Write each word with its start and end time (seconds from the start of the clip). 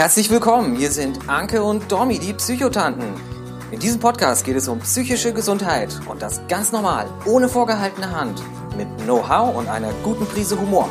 Herzlich 0.00 0.30
willkommen, 0.30 0.76
hier 0.76 0.90
sind 0.90 1.28
Anke 1.28 1.62
und 1.62 1.92
Domi, 1.92 2.18
die 2.18 2.32
Psychotanten. 2.32 3.12
In 3.70 3.80
diesem 3.80 4.00
Podcast 4.00 4.46
geht 4.46 4.56
es 4.56 4.66
um 4.66 4.78
psychische 4.78 5.34
Gesundheit 5.34 5.90
und 6.08 6.22
das 6.22 6.40
ganz 6.48 6.72
normal, 6.72 7.06
ohne 7.26 7.50
vorgehaltene 7.50 8.10
Hand, 8.10 8.42
mit 8.78 8.88
Know-how 9.04 9.54
und 9.54 9.68
einer 9.68 9.92
guten 10.02 10.24
Prise 10.24 10.58
Humor. 10.58 10.88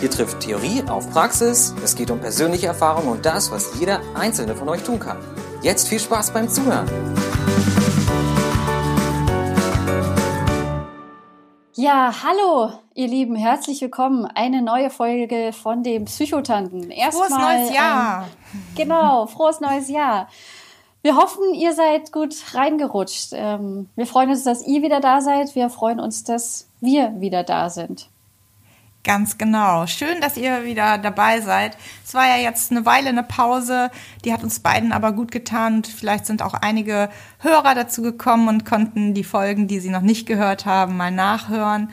Hier 0.00 0.10
trifft 0.10 0.40
Theorie 0.40 0.82
auf 0.88 1.10
Praxis, 1.10 1.74
es 1.84 1.94
geht 1.94 2.10
um 2.10 2.18
persönliche 2.18 2.68
Erfahrungen 2.68 3.08
und 3.08 3.26
das, 3.26 3.50
was 3.50 3.78
jeder 3.78 4.00
einzelne 4.14 4.56
von 4.56 4.70
euch 4.70 4.82
tun 4.82 5.00
kann. 5.00 5.18
Jetzt 5.60 5.88
viel 5.88 6.00
Spaß 6.00 6.30
beim 6.30 6.48
Zuhören. 6.48 6.88
Ja, 11.74 12.10
hallo, 12.22 12.72
ihr 12.96 13.08
Lieben, 13.08 13.36
herzlich 13.36 13.82
willkommen. 13.82 14.24
Eine 14.24 14.62
neue 14.62 14.88
Folge 14.88 15.52
von 15.52 15.82
dem 15.82 16.06
Psychotanten. 16.06 16.90
Erstmal 16.90 17.28
frohes 17.28 17.42
neues 17.42 17.74
Jahr. 17.74 18.22
Ein, 18.22 18.28
genau, 18.74 19.26
frohes 19.26 19.60
neues 19.60 19.90
Jahr. 19.90 20.28
Wir 21.02 21.14
hoffen, 21.14 21.52
ihr 21.54 21.74
seid 21.74 22.10
gut 22.10 22.34
reingerutscht. 22.54 23.32
Ähm, 23.32 23.90
wir 23.96 24.06
freuen 24.06 24.30
uns, 24.30 24.44
dass 24.44 24.66
ihr 24.66 24.82
wieder 24.82 25.00
da 25.00 25.20
seid. 25.20 25.54
Wir 25.54 25.68
freuen 25.68 26.00
uns, 26.00 26.24
dass 26.24 26.68
wir 26.80 27.20
wieder 27.20 27.42
da 27.42 27.68
sind. 27.68 28.08
Ganz 29.04 29.36
genau. 29.36 29.86
Schön, 29.86 30.22
dass 30.22 30.38
ihr 30.38 30.64
wieder 30.64 30.96
dabei 30.96 31.42
seid. 31.42 31.76
Es 32.02 32.14
war 32.14 32.26
ja 32.26 32.42
jetzt 32.42 32.72
eine 32.72 32.86
Weile 32.86 33.10
eine 33.10 33.22
Pause, 33.22 33.90
die 34.24 34.32
hat 34.32 34.42
uns 34.42 34.60
beiden 34.60 34.92
aber 34.92 35.12
gut 35.12 35.30
getan 35.30 35.76
und 35.76 35.86
vielleicht 35.86 36.24
sind 36.24 36.40
auch 36.40 36.54
einige 36.54 37.10
Hörer 37.40 37.74
dazu 37.74 38.00
gekommen 38.00 38.48
und 38.48 38.64
konnten 38.64 39.12
die 39.12 39.22
Folgen, 39.22 39.68
die 39.68 39.80
sie 39.80 39.90
noch 39.90 40.00
nicht 40.00 40.26
gehört 40.26 40.64
haben, 40.64 40.96
mal 40.96 41.12
nachhören. 41.12 41.92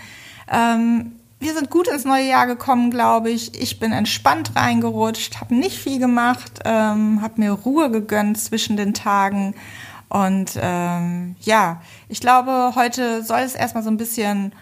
Ähm, 0.52 1.14
wir 1.40 1.54
sind 1.54 1.70
gut 1.70 1.88
ins 1.88 2.06
neue 2.06 2.28
Jahr 2.28 2.48
gekommen, 2.48 2.90
glaube 2.90 3.30
ich. 3.30 3.60
Ich 3.62 3.80
bin 3.80 3.92
entspannt 3.92 4.56
reingerutscht, 4.56 5.42
habe 5.42 5.56
nicht 5.56 5.78
viel 5.78 6.00
gemacht, 6.00 6.62
ähm, 6.64 7.22
habe 7.22 7.42
mir 7.42 7.52
Ruhe 7.52 7.92
gegönnt 7.92 8.40
zwischen 8.40 8.78
den 8.78 8.94
Tagen. 8.94 9.54
Und 10.08 10.52
ähm, 10.62 11.36
ja, 11.42 11.82
ich 12.08 12.22
glaube, 12.22 12.74
heute 12.76 13.24
soll 13.24 13.42
es 13.42 13.56
erstmal 13.56 13.84
so 13.84 13.90
ein 13.90 13.98
bisschen 13.98 14.54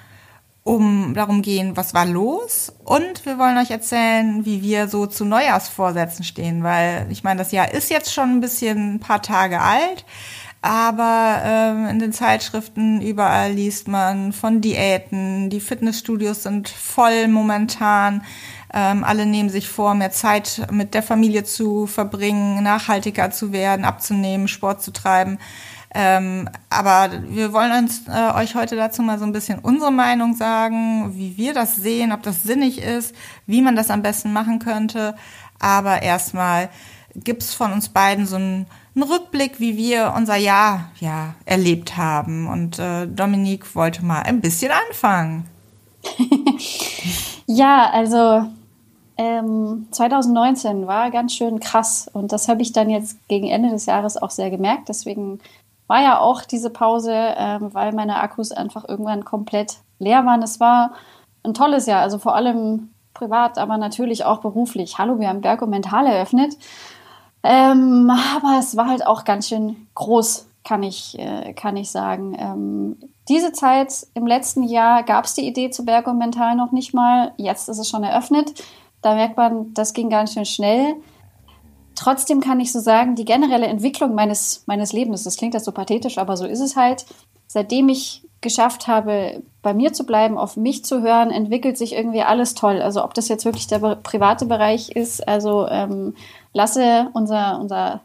um 0.64 1.14
darum 1.16 1.42
gehen, 1.42 1.76
was 1.76 1.94
war 1.94 2.06
los 2.06 2.72
und 2.84 3.26
wir 3.26 3.40
wollen 3.40 3.58
euch 3.58 3.72
erzählen, 3.72 4.46
wie 4.46 4.62
wir 4.62 4.88
so 4.88 5.08
zu 5.08 5.26
Neujahrsvorsätzen 5.26 6.24
stehen, 6.24 6.64
weil 6.64 7.08
ich 7.10 7.24
meine, 7.24 7.40
das 7.40 7.52
Jahr 7.52 7.74
ist 7.74 7.90
jetzt 7.90 8.14
schon 8.14 8.30
ein 8.30 8.42
bisschen 8.42 8.96
ein 8.96 9.00
paar 9.00 9.24
Tage 9.24 9.60
alt, 9.60 10.06
aber 10.62 11.42
ähm, 11.44 11.88
in 11.88 12.00
den 12.00 12.14
Zeitschriften 12.14 13.02
überall 13.02 13.52
liest 13.52 13.88
man 13.88 14.32
von 14.32 14.62
Diäten, 14.62 15.50
die 15.50 15.60
Fitnessstudios 15.60 16.44
sind 16.44 16.70
voll 16.70 17.28
momentan, 17.28 18.24
ähm, 18.74 19.04
alle 19.04 19.26
nehmen 19.26 19.50
sich 19.50 19.68
vor, 19.68 19.96
mehr 19.96 20.12
Zeit 20.12 20.68
mit 20.72 20.94
der 20.94 21.04
Familie 21.04 21.44
zu 21.44 21.88
verbringen, 21.88 22.64
nachhaltiger 22.64 23.32
zu 23.32 23.52
werden, 23.52 23.86
abzunehmen, 23.86 24.48
Sport 24.48 24.84
zu 24.84 24.92
treiben. 24.92 25.40
Ähm, 25.94 26.48
aber 26.70 27.10
wir 27.28 27.52
wollen 27.52 27.84
uns 27.84 28.04
äh, 28.08 28.34
euch 28.36 28.56
heute 28.56 28.78
dazu 28.78 29.02
mal 29.02 29.20
so 29.20 29.26
ein 29.26 29.34
bisschen 29.34 29.60
unsere 29.60 29.92
Meinung 29.92 30.36
sagen, 30.36 31.18
wie 31.18 31.36
wir 31.36 31.54
das 31.54 31.76
sehen, 31.76 32.14
ob 32.14 32.24
das 32.24 32.44
sinnig 32.44 32.82
ist, 32.82 33.14
wie 33.46 33.62
man 33.62 33.76
das 33.76 33.90
am 33.90 34.02
besten 34.02 34.32
machen 34.32 34.60
könnte. 34.60 35.16
Aber 35.60 36.02
erstmal 36.02 36.70
gibt's 37.14 37.54
von 37.54 37.74
uns 37.74 37.90
beiden 37.90 38.26
so 38.26 38.38
einen, 38.38 38.68
einen, 38.96 39.04
Rückblick, 39.04 39.60
wie 39.60 39.78
wir 39.78 40.14
unser 40.16 40.36
Jahr 40.36 40.92
ja 41.00 41.36
erlebt 41.46 41.98
haben. 41.98 42.48
Und 42.48 42.80
äh, 42.80 43.08
Dominique 43.08 43.76
wollte 43.76 44.06
mal 44.06 44.22
ein 44.22 44.42
bisschen 44.42 44.72
anfangen. 44.72 45.48
ja, 47.46 47.90
also 47.92 48.48
ähm, 49.18 49.88
2019 49.92 50.88
war 50.88 51.12
ganz 51.12 51.36
schön 51.36 51.60
krass 51.60 52.10
und 52.12 52.32
das 52.32 52.48
habe 52.48 52.64
ich 52.64 52.74
dann 52.74 52.90
jetzt 52.90 53.18
gegen 53.28 53.48
Ende 53.48 53.70
des 53.70 53.86
Jahres 53.86 54.18
auch 54.18 54.32
sehr 54.32 54.50
gemerkt. 54.50 54.90
Deswegen 54.90 55.40
war 55.86 56.02
ja 56.02 56.20
auch 56.20 56.42
diese 56.44 56.70
Pause, 56.70 57.14
ähm, 57.14 57.74
weil 57.74 57.92
meine 57.92 58.22
Akkus 58.22 58.52
einfach 58.52 58.88
irgendwann 58.88 59.26
komplett 59.26 59.78
leer 60.00 60.26
waren. 60.26 60.42
Es 60.42 60.60
war 60.60 60.94
ein 61.44 61.54
tolles 61.54 61.86
Jahr, 61.86 62.02
also 62.02 62.18
vor 62.18 62.34
allem 62.34 62.90
privat, 63.14 63.58
aber 63.58 63.78
natürlich 63.78 64.26
auch 64.26 64.40
beruflich. 64.40 64.98
Hallo, 64.98 65.20
wir 65.20 65.28
haben 65.28 65.42
Berg 65.42 65.62
und 65.62 65.70
Mental 65.70 66.08
eröffnet. 66.08 66.58
Ähm, 67.44 68.10
aber 68.36 68.60
es 68.60 68.76
war 68.78 68.88
halt 68.88 69.06
auch 69.06 69.24
ganz 69.24 69.48
schön 69.48 69.88
groß, 69.96 70.48
kann 70.64 70.84
ich, 70.84 71.18
äh, 71.18 71.54
kann 71.54 71.78
ich 71.78 71.92
sagen. 71.92 72.36
Ähm, 72.40 72.98
diese 73.30 73.52
Zeit 73.52 74.08
im 74.14 74.28
letzten 74.28 74.64
Jahr 74.64 75.04
gab 75.04 75.26
es 75.26 75.34
die 75.34 75.48
Idee 75.48 75.70
zu 75.70 75.86
Berg 75.86 76.08
und 76.08 76.18
Mental 76.18 76.56
noch 76.56 76.72
nicht 76.72 76.94
mal. 76.94 77.34
Jetzt 77.38 77.70
ist 77.70 77.80
es 77.80 77.90
schon 77.90 78.04
eröffnet. 78.04 78.64
Da 79.02 79.16
merkt 79.16 79.38
man, 79.38 79.74
das 79.74 79.94
ging 79.94 80.10
ganz 80.10 80.34
schön 80.34 80.46
schnell. 80.46 80.96
Trotzdem 81.96 82.42
kann 82.42 82.60
ich 82.60 82.72
so 82.72 82.80
sagen, 82.80 83.16
die 83.16 83.26
generelle 83.26 83.68
Entwicklung 83.68 84.16
meines, 84.16 84.64
meines 84.66 84.94
Lebens, 84.94 85.24
das 85.24 85.38
klingt 85.38 85.54
jetzt 85.54 85.66
so 85.66 85.72
pathetisch, 85.72 86.18
aber 86.18 86.36
so 86.38 86.46
ist 86.46 86.60
es 86.60 86.76
halt, 86.76 87.06
seitdem 87.48 87.90
ich 87.90 88.24
geschafft 88.42 88.88
habe, 88.88 89.44
bei 89.62 89.74
mir 89.74 89.94
zu 89.94 90.06
bleiben, 90.06 90.38
auf 90.38 90.58
mich 90.58 90.84
zu 90.84 91.02
hören, 91.02 91.30
entwickelt 91.30 91.78
sich 91.78 91.94
irgendwie 91.94 92.24
alles 92.24 92.56
toll. 92.56 92.82
Also 92.82 93.04
ob 93.04 93.14
das 93.14 93.28
jetzt 93.28 93.46
wirklich 93.46 93.68
der 93.68 93.80
private 93.96 94.46
Bereich 94.46 94.90
ist, 94.90 95.28
also 95.28 95.68
ähm, 95.68 96.16
Lasse, 96.54 97.10
unser, 97.14 97.60
unser 97.60 98.02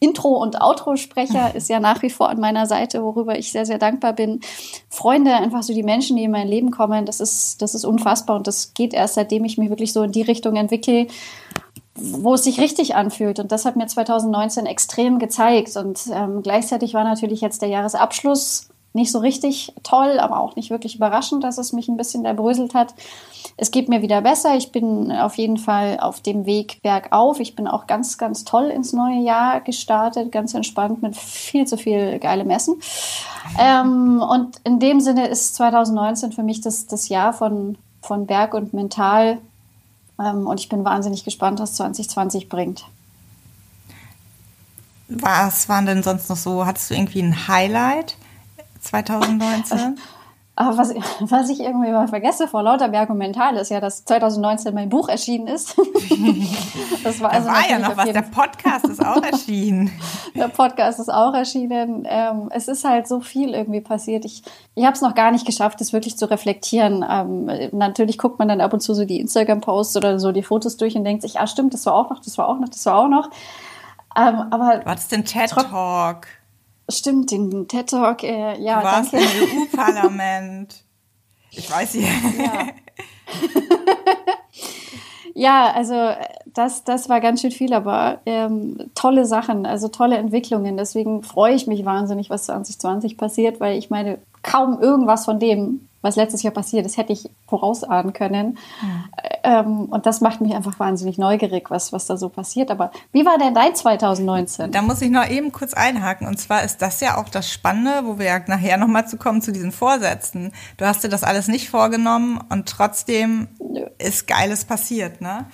Intro- 0.00 0.40
und 0.40 0.60
Outro-Sprecher 0.60 1.54
ist 1.54 1.68
ja 1.68 1.80
nach 1.80 2.02
wie 2.02 2.10
vor 2.10 2.28
an 2.28 2.40
meiner 2.40 2.66
Seite, 2.66 3.02
worüber 3.02 3.38
ich 3.38 3.52
sehr, 3.52 3.66
sehr 3.66 3.78
dankbar 3.78 4.12
bin. 4.12 4.40
Freunde, 4.88 5.34
einfach 5.34 5.62
so 5.62 5.74
die 5.74 5.82
Menschen, 5.82 6.16
die 6.16 6.24
in 6.24 6.30
mein 6.30 6.48
Leben 6.48 6.70
kommen, 6.70 7.06
das 7.06 7.20
ist, 7.20 7.60
das 7.62 7.74
ist 7.74 7.84
unfassbar 7.84 8.36
und 8.36 8.46
das 8.46 8.74
geht 8.74 8.94
erst, 8.94 9.14
seitdem 9.14 9.44
ich 9.44 9.58
mich 9.58 9.70
wirklich 9.70 9.92
so 9.92 10.02
in 10.02 10.12
die 10.12 10.22
Richtung 10.22 10.56
entwickle, 10.56 11.08
wo 11.94 12.34
es 12.34 12.44
sich 12.44 12.60
richtig 12.60 12.94
anfühlt. 12.94 13.40
Und 13.40 13.50
das 13.50 13.64
hat 13.64 13.76
mir 13.76 13.86
2019 13.86 14.66
extrem 14.66 15.18
gezeigt. 15.18 15.76
Und 15.76 16.00
ähm, 16.12 16.42
gleichzeitig 16.42 16.94
war 16.94 17.02
natürlich 17.02 17.40
jetzt 17.40 17.60
der 17.60 17.68
Jahresabschluss 17.68 18.68
nicht 18.98 19.10
so 19.10 19.18
richtig 19.18 19.72
toll, 19.82 20.18
aber 20.18 20.40
auch 20.40 20.56
nicht 20.56 20.70
wirklich 20.70 20.96
überraschend, 20.96 21.42
dass 21.42 21.56
es 21.56 21.72
mich 21.72 21.88
ein 21.88 21.96
bisschen 21.96 22.24
erbröselt 22.24 22.74
hat. 22.74 22.94
Es 23.56 23.70
geht 23.70 23.88
mir 23.88 24.02
wieder 24.02 24.20
besser. 24.20 24.56
Ich 24.56 24.70
bin 24.70 25.10
auf 25.10 25.36
jeden 25.36 25.56
Fall 25.56 25.98
auf 26.00 26.20
dem 26.20 26.44
Weg 26.44 26.80
bergauf. 26.82 27.40
Ich 27.40 27.56
bin 27.56 27.66
auch 27.66 27.86
ganz, 27.86 28.18
ganz 28.18 28.44
toll 28.44 28.66
ins 28.66 28.92
neue 28.92 29.20
Jahr 29.20 29.60
gestartet, 29.60 30.30
ganz 30.30 30.54
entspannt 30.54 31.02
mit 31.02 31.16
viel 31.16 31.66
zu 31.66 31.78
viel 31.78 32.18
geilem 32.18 32.50
Essen. 32.50 32.76
Ähm, 33.58 34.22
und 34.22 34.60
in 34.64 34.78
dem 34.78 35.00
Sinne 35.00 35.28
ist 35.28 35.54
2019 35.54 36.32
für 36.32 36.42
mich 36.42 36.60
das, 36.60 36.86
das 36.86 37.08
Jahr 37.08 37.32
von, 37.32 37.78
von 38.02 38.26
Berg 38.26 38.54
und 38.54 38.74
Mental 38.74 39.38
ähm, 40.18 40.46
und 40.46 40.60
ich 40.60 40.68
bin 40.68 40.84
wahnsinnig 40.84 41.24
gespannt, 41.24 41.60
was 41.60 41.74
2020 41.74 42.48
bringt. 42.48 42.84
Was 45.08 45.68
waren 45.68 45.86
denn 45.86 46.02
sonst 46.02 46.28
noch 46.28 46.36
so? 46.36 46.66
Hattest 46.66 46.90
du 46.90 46.94
irgendwie 46.94 47.22
ein 47.22 47.48
Highlight 47.48 48.16
2019? 48.80 49.98
Aber 50.58 50.76
was, 50.76 50.92
was 51.20 51.50
ich 51.50 51.60
irgendwie 51.60 51.92
mal 51.92 52.08
vergesse 52.08 52.48
vor 52.48 52.64
lauter 52.64 52.88
Berg 52.88 53.10
und 53.10 53.18
Mental 53.18 53.54
ist 53.58 53.70
ja, 53.70 53.78
dass 53.78 54.04
2019 54.04 54.74
mein 54.74 54.88
Buch 54.88 55.08
erschienen 55.08 55.46
ist. 55.46 55.76
das 57.04 57.20
war, 57.20 57.30
also 57.30 57.46
da 57.46 57.54
war 57.54 57.70
ja 57.70 57.78
noch 57.78 57.96
was. 57.96 58.10
Der 58.10 58.22
Podcast 58.22 58.88
ist 58.88 59.06
auch 59.06 59.22
erschienen. 59.32 59.92
Der 60.34 60.48
Podcast 60.48 60.98
ist 60.98 61.10
auch 61.10 61.32
erschienen. 61.32 62.04
Ähm, 62.10 62.48
es 62.50 62.66
ist 62.66 62.84
halt 62.84 63.06
so 63.06 63.20
viel 63.20 63.54
irgendwie 63.54 63.80
passiert. 63.80 64.24
Ich, 64.24 64.42
ich 64.74 64.84
habe 64.84 64.94
es 64.94 65.00
noch 65.00 65.14
gar 65.14 65.30
nicht 65.30 65.46
geschafft, 65.46 65.80
das 65.80 65.92
wirklich 65.92 66.18
zu 66.18 66.28
reflektieren. 66.28 67.04
Ähm, 67.08 67.70
natürlich 67.70 68.18
guckt 68.18 68.40
man 68.40 68.48
dann 68.48 68.60
ab 68.60 68.72
und 68.72 68.80
zu 68.80 68.94
so 68.94 69.04
die 69.04 69.20
Instagram-Posts 69.20 69.96
oder 69.96 70.18
so 70.18 70.32
die 70.32 70.42
Fotos 70.42 70.76
durch 70.76 70.96
und 70.96 71.04
denkt 71.04 71.22
sich, 71.22 71.38
ah 71.38 71.46
stimmt, 71.46 71.72
das 71.72 71.86
war 71.86 71.94
auch 71.94 72.10
noch, 72.10 72.18
das 72.18 72.36
war 72.36 72.48
auch 72.48 72.58
noch, 72.58 72.68
das 72.68 72.84
war 72.84 72.96
auch 72.96 73.08
noch. 73.08 73.30
Ähm, 74.16 74.42
aber 74.50 74.80
was 74.84 75.02
ist 75.02 75.12
denn 75.12 75.24
TED 75.24 75.50
Talk? 75.50 76.26
Stimmt, 76.90 77.30
den 77.30 77.68
TED 77.68 77.90
Talk, 77.90 78.22
äh, 78.22 78.58
ja, 78.60 78.80
du 78.80 78.84
warst 78.84 79.12
danke. 79.12 79.26
im 79.26 79.62
EU-Parlament. 79.62 80.82
Ich 81.50 81.70
weiß 81.70 81.94
ja. 81.94 82.00
Ja. 82.02 82.68
ja, 85.34 85.72
also 85.72 86.12
das, 86.46 86.84
das 86.84 87.08
war 87.08 87.20
ganz 87.20 87.40
schön 87.40 87.50
viel, 87.50 87.72
aber 87.72 88.20
ähm, 88.26 88.90
tolle 88.94 89.26
Sachen, 89.26 89.66
also 89.66 89.88
tolle 89.88 90.16
Entwicklungen. 90.16 90.76
Deswegen 90.76 91.22
freue 91.22 91.54
ich 91.54 91.66
mich 91.66 91.84
wahnsinnig, 91.84 92.30
was 92.30 92.44
2020 92.44 93.16
passiert, 93.16 93.60
weil 93.60 93.78
ich 93.78 93.90
meine, 93.90 94.18
kaum 94.42 94.80
irgendwas 94.80 95.24
von 95.24 95.38
dem, 95.38 95.87
was 96.00 96.16
letztes 96.16 96.42
Jahr 96.42 96.52
passiert 96.52 96.86
ist, 96.86 96.96
hätte 96.96 97.12
ich 97.12 97.28
vorausahnen 97.46 98.12
können. 98.12 98.58
Mhm. 98.80 99.04
Ähm, 99.42 99.84
und 99.86 100.06
das 100.06 100.20
macht 100.20 100.40
mich 100.40 100.54
einfach 100.54 100.78
wahnsinnig 100.78 101.18
neugierig, 101.18 101.70
was, 101.70 101.92
was 101.92 102.06
da 102.06 102.16
so 102.16 102.28
passiert. 102.28 102.70
Aber 102.70 102.90
wie 103.12 103.26
war 103.26 103.38
denn 103.38 103.54
dein 103.54 103.74
2019? 103.74 104.70
Da 104.70 104.82
muss 104.82 105.02
ich 105.02 105.10
noch 105.10 105.28
eben 105.28 105.52
kurz 105.52 105.74
einhaken. 105.74 106.26
Und 106.26 106.38
zwar 106.38 106.62
ist 106.62 106.82
das 106.82 107.00
ja 107.00 107.16
auch 107.16 107.28
das 107.28 107.50
Spannende, 107.50 108.06
wo 108.06 108.18
wir 108.18 108.26
ja 108.26 108.38
nachher 108.46 108.76
nochmal 108.76 109.08
zu 109.08 109.16
kommen 109.16 109.42
zu 109.42 109.52
diesen 109.52 109.72
Vorsätzen. 109.72 110.52
Du 110.76 110.86
hast 110.86 111.02
dir 111.02 111.08
das 111.08 111.24
alles 111.24 111.48
nicht 111.48 111.68
vorgenommen 111.68 112.40
und 112.48 112.68
trotzdem 112.68 113.48
ist 113.98 114.26
Geiles 114.26 114.64
passiert, 114.64 115.20
ne? 115.20 115.46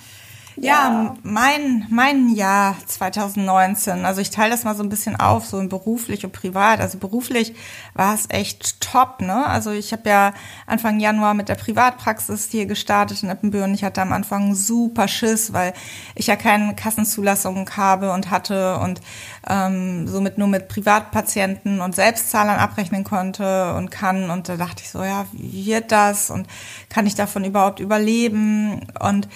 Ja, 0.57 1.15
mein, 1.23 1.85
mein 1.89 2.29
Jahr 2.29 2.77
2019. 2.85 4.05
Also 4.05 4.21
ich 4.21 4.29
teile 4.29 4.51
das 4.51 4.63
mal 4.63 4.75
so 4.75 4.83
ein 4.83 4.89
bisschen 4.89 5.17
auf, 5.17 5.45
so 5.45 5.59
in 5.59 5.67
beruflich 5.67 6.23
und 6.23 6.31
privat. 6.31 6.79
Also 6.79 6.97
beruflich 6.97 7.53
war 7.93 8.13
es 8.13 8.27
echt 8.29 8.79
top, 8.79 9.19
ne? 9.19 9.45
Also 9.47 9.71
ich 9.71 9.91
habe 9.91 10.07
ja 10.07 10.33
Anfang 10.65 11.01
Januar 11.01 11.33
mit 11.33 11.49
der 11.49 11.55
Privatpraxis 11.55 12.47
hier 12.49 12.67
gestartet 12.67 13.21
in 13.21 13.29
Eppenbüren. 13.29 13.73
Ich 13.73 13.83
hatte 13.83 14.01
am 14.01 14.13
Anfang 14.13 14.55
super 14.55 15.09
Schiss, 15.09 15.51
weil 15.51 15.73
ich 16.15 16.27
ja 16.27 16.37
keine 16.37 16.73
Kassenzulassung 16.73 17.69
habe 17.75 18.13
und 18.13 18.31
hatte 18.31 18.77
und 18.79 19.01
ähm, 19.49 20.07
somit 20.07 20.37
nur 20.37 20.47
mit 20.47 20.69
Privatpatienten 20.69 21.81
und 21.81 21.95
Selbstzahlern 21.95 22.59
abrechnen 22.59 23.03
konnte 23.03 23.73
und 23.75 23.91
kann. 23.91 24.29
Und 24.29 24.47
da 24.47 24.55
dachte 24.55 24.83
ich 24.83 24.89
so, 24.89 25.03
ja, 25.03 25.25
wie 25.33 25.65
wird 25.65 25.91
das? 25.91 26.29
Und 26.29 26.47
kann 26.89 27.07
ich 27.07 27.15
davon 27.15 27.43
überhaupt 27.43 27.81
überleben? 27.81 28.87
Und 29.01 29.27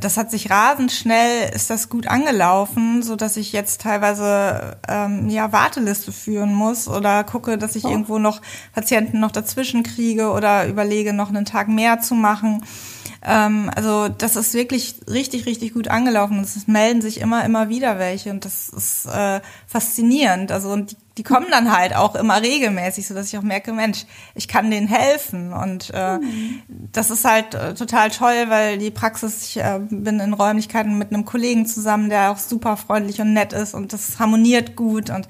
das 0.00 0.16
hat 0.16 0.32
sich 0.32 0.50
rasend 0.50 0.90
schnell, 0.90 1.48
ist 1.54 1.70
das 1.70 1.88
gut 1.88 2.08
angelaufen, 2.08 3.02
so 3.02 3.14
dass 3.14 3.36
ich 3.36 3.52
jetzt 3.52 3.82
teilweise 3.82 4.78
ähm, 4.88 5.28
ja 5.28 5.52
Warteliste 5.52 6.10
führen 6.10 6.52
muss 6.52 6.88
oder 6.88 7.22
gucke, 7.22 7.56
dass 7.56 7.76
ich 7.76 7.84
oh. 7.84 7.90
irgendwo 7.90 8.18
noch 8.18 8.42
Patienten 8.72 9.20
noch 9.20 9.30
dazwischen 9.30 9.84
kriege 9.84 10.30
oder 10.30 10.66
überlege, 10.66 11.12
noch 11.12 11.28
einen 11.28 11.44
Tag 11.44 11.68
mehr 11.68 12.00
zu 12.00 12.16
machen. 12.16 12.64
Ähm, 13.22 13.70
also 13.76 14.08
das 14.08 14.34
ist 14.34 14.54
wirklich 14.54 14.96
richtig, 15.08 15.46
richtig 15.46 15.74
gut 15.74 15.86
angelaufen. 15.86 16.40
Es 16.40 16.66
melden 16.66 17.00
sich 17.00 17.20
immer, 17.20 17.44
immer 17.44 17.68
wieder 17.68 17.98
welche 17.98 18.30
und 18.30 18.44
das 18.44 18.68
ist 18.68 19.06
äh, 19.06 19.40
faszinierend. 19.68 20.50
Also 20.50 20.70
und 20.70 20.92
die, 20.92 20.96
die 21.18 21.22
kommen 21.22 21.46
dann 21.50 21.74
halt 21.74 21.96
auch 21.96 22.14
immer 22.14 22.42
regelmäßig, 22.42 23.06
so 23.06 23.14
dass 23.14 23.28
ich 23.28 23.38
auch 23.38 23.42
merke, 23.42 23.72
Mensch, 23.72 24.04
ich 24.34 24.48
kann 24.48 24.70
denen 24.70 24.86
helfen 24.86 25.52
und 25.52 25.90
äh, 25.94 26.18
mhm. 26.18 26.62
das 26.68 27.10
ist 27.10 27.24
halt 27.24 27.54
äh, 27.54 27.74
total 27.74 28.10
toll, 28.10 28.46
weil 28.48 28.76
die 28.76 28.90
Praxis, 28.90 29.48
ich 29.48 29.56
äh, 29.56 29.80
bin 29.88 30.20
in 30.20 30.34
Räumlichkeiten 30.34 30.98
mit 30.98 31.12
einem 31.12 31.24
Kollegen 31.24 31.64
zusammen, 31.64 32.10
der 32.10 32.32
auch 32.32 32.38
super 32.38 32.76
freundlich 32.76 33.20
und 33.20 33.32
nett 33.32 33.54
ist 33.54 33.72
und 33.72 33.94
das 33.94 34.18
harmoniert 34.18 34.76
gut 34.76 35.08
und 35.08 35.26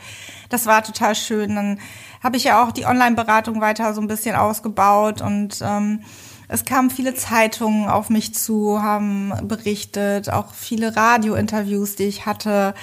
das 0.49 0.67
war 0.67 0.83
total 0.83 1.15
schön. 1.15 1.55
Dann 1.55 1.79
habe 2.23 2.37
ich 2.37 2.45
ja 2.45 2.65
auch 2.65 2.73
die 2.73 2.87
Online-Beratung 2.87 3.61
weiter 3.61 3.95
so 3.95 4.01
ein 4.01 4.09
bisschen 4.09 4.35
ausgebaut 4.35 5.21
und 5.21 5.61
ähm, 5.63 6.01
es 6.49 6.65
kamen 6.65 6.91
viele 6.91 7.15
Zeitungen 7.15 7.89
auf 7.89 8.09
mich 8.09 8.35
zu, 8.35 8.81
haben 8.81 9.33
berichtet, 9.43 10.31
auch 10.31 10.55
viele 10.55 10.95
Radiointerviews, 10.95 11.97
die 11.97 12.05
ich 12.05 12.27
hatte. 12.27 12.75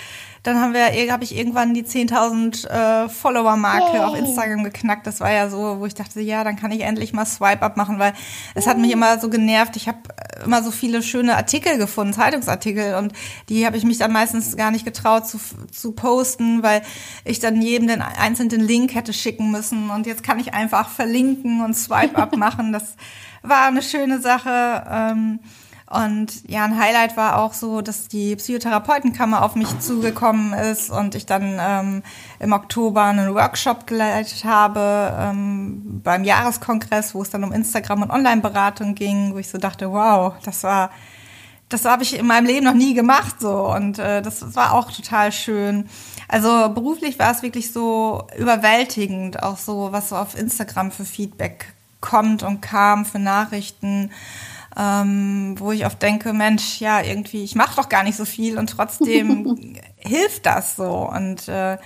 Dann 0.44 0.60
haben 0.60 0.74
wir, 0.74 0.88
habe 1.12 1.24
ich 1.24 1.36
irgendwann 1.36 1.74
die 1.74 1.84
10.000 1.84 2.68
äh, 2.68 3.10
Follower-Marke 3.10 3.94
hey. 3.94 4.00
auf 4.00 4.18
Instagram 4.18 4.66
geknackt. 4.66 5.08
Das 5.08 5.22
war 5.22 5.32
ja 5.32 5.50
so, 5.50 5.80
wo 5.80 5.86
ich 5.86 5.94
dachte, 5.94 6.20
ja, 6.20 6.44
dann 6.44 6.58
kann 6.58 6.72
ich 6.72 6.82
endlich 6.82 7.14
mal 7.14 7.26
Swipe-Up 7.26 7.78
machen, 7.78 7.98
weil 7.98 8.14
es 8.54 8.68
hat 8.68 8.78
mich 8.78 8.92
immer 8.92 9.20
so 9.20 9.30
genervt. 9.30 9.78
Ich 9.78 9.88
habe 9.88 10.00
immer 10.44 10.62
so 10.62 10.72
viele 10.72 11.02
schöne 11.02 11.38
Artikel 11.38 11.78
gefunden, 11.78 12.12
Zeitungsartikel, 12.12 12.96
und 12.96 13.14
die 13.48 13.66
habe 13.66 13.78
ich 13.78 13.86
mich 13.86 14.00
dann 14.00 14.12
meistens 14.12 14.58
gar 14.58 14.72
nicht 14.72 14.84
getraut 14.84 15.28
zu, 15.28 15.40
zu 15.72 15.94
posten, 15.94 16.62
weil 16.62 16.82
ich 17.24 17.40
dann 17.40 17.62
jedem 17.62 17.88
den 17.88 18.02
einzelnen 18.02 18.60
Link 18.60 18.96
hätte 18.96 19.14
schicken 19.14 19.50
müssen. 19.50 19.90
Und 19.92 20.06
jetzt 20.06 20.24
kann 20.24 20.40
ich 20.42 20.54
einfach 20.54 20.90
verlinken 20.90 21.64
und 21.64 21.74
Swipe-Up 21.74 22.36
machen. 22.38 22.74
Das 22.74 22.98
war 23.44 23.68
eine 23.68 23.82
schöne 23.82 24.20
Sache. 24.20 24.86
Ähm, 24.92 25.40
und 25.94 26.50
ja, 26.50 26.64
ein 26.64 26.80
Highlight 26.80 27.18
war 27.18 27.38
auch 27.38 27.54
so, 27.54 27.82
dass 27.82 28.08
die 28.08 28.36
Psychotherapeutenkammer 28.36 29.44
auf 29.44 29.56
mich 29.56 29.80
zugekommen 29.80 30.54
ist 30.54 30.90
und 30.90 31.14
ich 31.14 31.26
dann 31.26 31.58
ähm, 31.60 32.04
im 32.40 32.52
Oktober 32.54 33.04
einen 33.04 33.34
Workshop 33.36 33.86
geleitet 33.86 34.44
habe 34.44 35.16
ähm, 35.20 36.02
beim 36.04 36.24
Jahreskongress, 36.24 37.14
wo 37.14 37.22
es 37.22 37.30
dann 37.30 37.44
um 37.44 37.52
Instagram 37.52 38.02
und 38.04 38.12
Online-Beratung 38.12 38.96
ging, 38.96 39.34
wo 39.34 39.38
ich 39.38 39.50
so 39.50 39.58
dachte, 39.58 39.92
wow, 39.92 40.34
das 40.44 40.64
war, 40.64 40.90
das 41.70 41.86
habe 41.86 42.04
ich 42.04 42.18
in 42.18 42.26
meinem 42.26 42.48
Leben 42.48 42.66
noch 42.66 42.74
nie 42.74 42.94
gemacht 42.94 43.36
so 43.40 43.72
und 43.74 44.00
äh, 44.00 44.22
das, 44.22 44.40
das 44.40 44.56
war 44.56 44.74
auch 44.74 44.92
total 44.92 45.32
schön. 45.32 45.88
Also 46.28 46.70
beruflich 46.70 47.20
war 47.20 47.32
es 47.32 47.44
wirklich 47.44 47.72
so 47.72 48.28
überwältigend, 48.38 49.44
auch 49.44 49.58
so, 49.58 49.92
was 49.92 50.10
so 50.10 50.16
auf 50.16 50.36
Instagram 50.36 50.92
für 50.92 51.06
Feedback 51.06 51.74
kommt 52.02 52.44
und 52.44 52.62
kam 52.62 53.06
für 53.06 53.20
Nachrichten, 53.20 54.12
ähm, 54.78 55.56
wo 55.58 55.72
ich 55.72 55.86
oft 55.86 56.02
denke, 56.02 56.34
Mensch, 56.34 56.80
ja, 56.80 57.02
irgendwie, 57.02 57.44
ich 57.44 57.56
mache 57.56 57.76
doch 57.76 57.90
gar 57.90 58.04
nicht 58.04 58.18
so 58.18 58.26
viel 58.26 58.58
und 58.58 58.70
trotzdem 58.70 59.76
hilft 59.98 60.46
das 60.46 60.76
so. 60.76 61.10
Und 61.10 61.48
äh, 61.48 61.78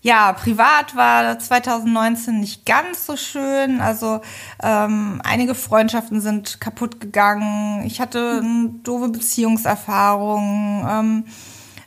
ja, 0.00 0.32
privat 0.32 0.96
war 0.96 1.38
2019 1.38 2.40
nicht 2.40 2.66
ganz 2.66 3.06
so 3.06 3.16
schön. 3.16 3.80
Also 3.80 4.20
ähm, 4.62 5.20
einige 5.24 5.54
Freundschaften 5.54 6.20
sind 6.20 6.60
kaputt 6.60 7.00
gegangen. 7.00 7.84
Ich 7.86 8.00
hatte 8.00 8.40
eine 8.42 8.70
doofe 8.82 9.10
Beziehungserfahrung. 9.10 10.86
Ähm, 10.90 11.24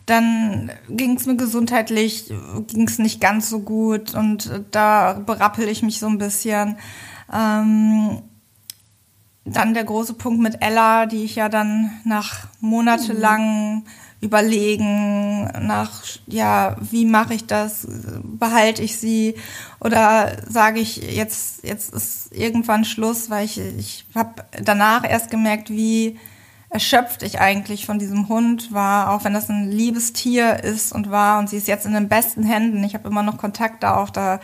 dann 0.05 0.71
ging 0.87 1.17
es 1.17 1.25
mir 1.25 1.35
gesundheitlich, 1.35 2.31
ging 2.67 2.87
es 2.87 2.99
nicht 2.99 3.19
ganz 3.19 3.49
so 3.49 3.59
gut 3.61 4.13
und 4.13 4.63
da 4.69 5.13
berappel 5.13 5.67
ich 5.67 5.81
mich 5.81 5.99
so 5.99 6.05
ein 6.05 6.19
bisschen. 6.19 6.77
Ähm, 7.33 8.21
dann 9.45 9.75
der 9.75 9.83
große 9.83 10.15
Punkt 10.15 10.41
mit 10.41 10.61
Ella, 10.61 11.05
die 11.05 11.23
ich 11.23 11.35
ja 11.35 11.49
dann 11.49 11.91
nach 12.03 12.47
monatelang 12.59 13.83
überlegen, 14.21 15.43
nach, 15.61 16.01
ja, 16.25 16.75
wie 16.81 17.05
mache 17.05 17.35
ich 17.35 17.45
das? 17.45 17.87
Behalte 18.23 18.81
ich 18.81 18.97
sie? 18.97 19.35
Oder 19.79 20.37
sage 20.49 20.79
ich, 20.79 20.97
jetzt, 20.97 21.63
jetzt 21.63 21.93
ist 21.93 22.33
irgendwann 22.33 22.85
Schluss, 22.85 23.29
weil 23.29 23.45
ich, 23.45 23.59
ich 23.59 24.07
habe 24.15 24.45
danach 24.63 25.07
erst 25.07 25.29
gemerkt, 25.29 25.69
wie 25.69 26.17
erschöpft 26.69 27.23
ich 27.23 27.39
eigentlich 27.39 27.85
von 27.85 27.99
diesem 27.99 28.27
Hund 28.27 28.73
war, 28.73 29.11
auch 29.11 29.23
wenn 29.23 29.33
das 29.33 29.49
ein 29.49 29.71
liebes 29.71 30.11
Tier 30.11 30.63
ist 30.63 30.91
und 30.91 31.11
war 31.11 31.39
und 31.39 31.49
sie 31.49 31.57
ist 31.57 31.67
jetzt 31.67 31.85
in 31.85 31.93
den 31.93 32.09
besten 32.09 32.43
Händen. 32.43 32.83
Ich 32.83 32.95
habe 32.95 33.07
immer 33.07 33.23
noch 33.23 33.37
Kontakt 33.37 33.83
da 33.83 33.95
auch 33.95 34.09
da 34.09 34.39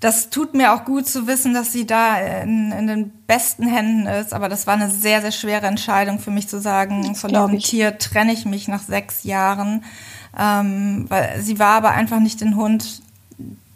das 0.00 0.30
tut 0.30 0.54
mir 0.54 0.72
auch 0.72 0.84
gut 0.84 1.08
zu 1.08 1.26
wissen, 1.26 1.54
dass 1.54 1.72
sie 1.72 1.84
da 1.84 2.18
in, 2.20 2.70
in, 2.70 2.86
den 2.86 3.10
besten 3.26 3.66
Händen 3.66 4.06
ist. 4.06 4.32
Aber 4.32 4.48
das 4.48 4.66
war 4.66 4.74
eine 4.74 4.90
sehr, 4.90 5.20
sehr 5.20 5.32
schwere 5.32 5.66
Entscheidung 5.66 6.20
für 6.20 6.30
mich 6.30 6.48
zu 6.48 6.60
sagen, 6.60 7.14
von 7.16 7.30
diesem 7.30 7.54
ich. 7.54 7.64
Tier 7.68 7.98
trenne 7.98 8.32
ich 8.32 8.44
mich 8.44 8.68
nach 8.68 8.82
sechs 8.82 9.24
Jahren. 9.24 9.84
Ähm, 10.38 11.06
weil 11.08 11.40
sie 11.42 11.58
war 11.58 11.74
aber 11.74 11.90
einfach 11.90 12.20
nicht 12.20 12.40
den 12.40 12.54
Hund, 12.54 13.02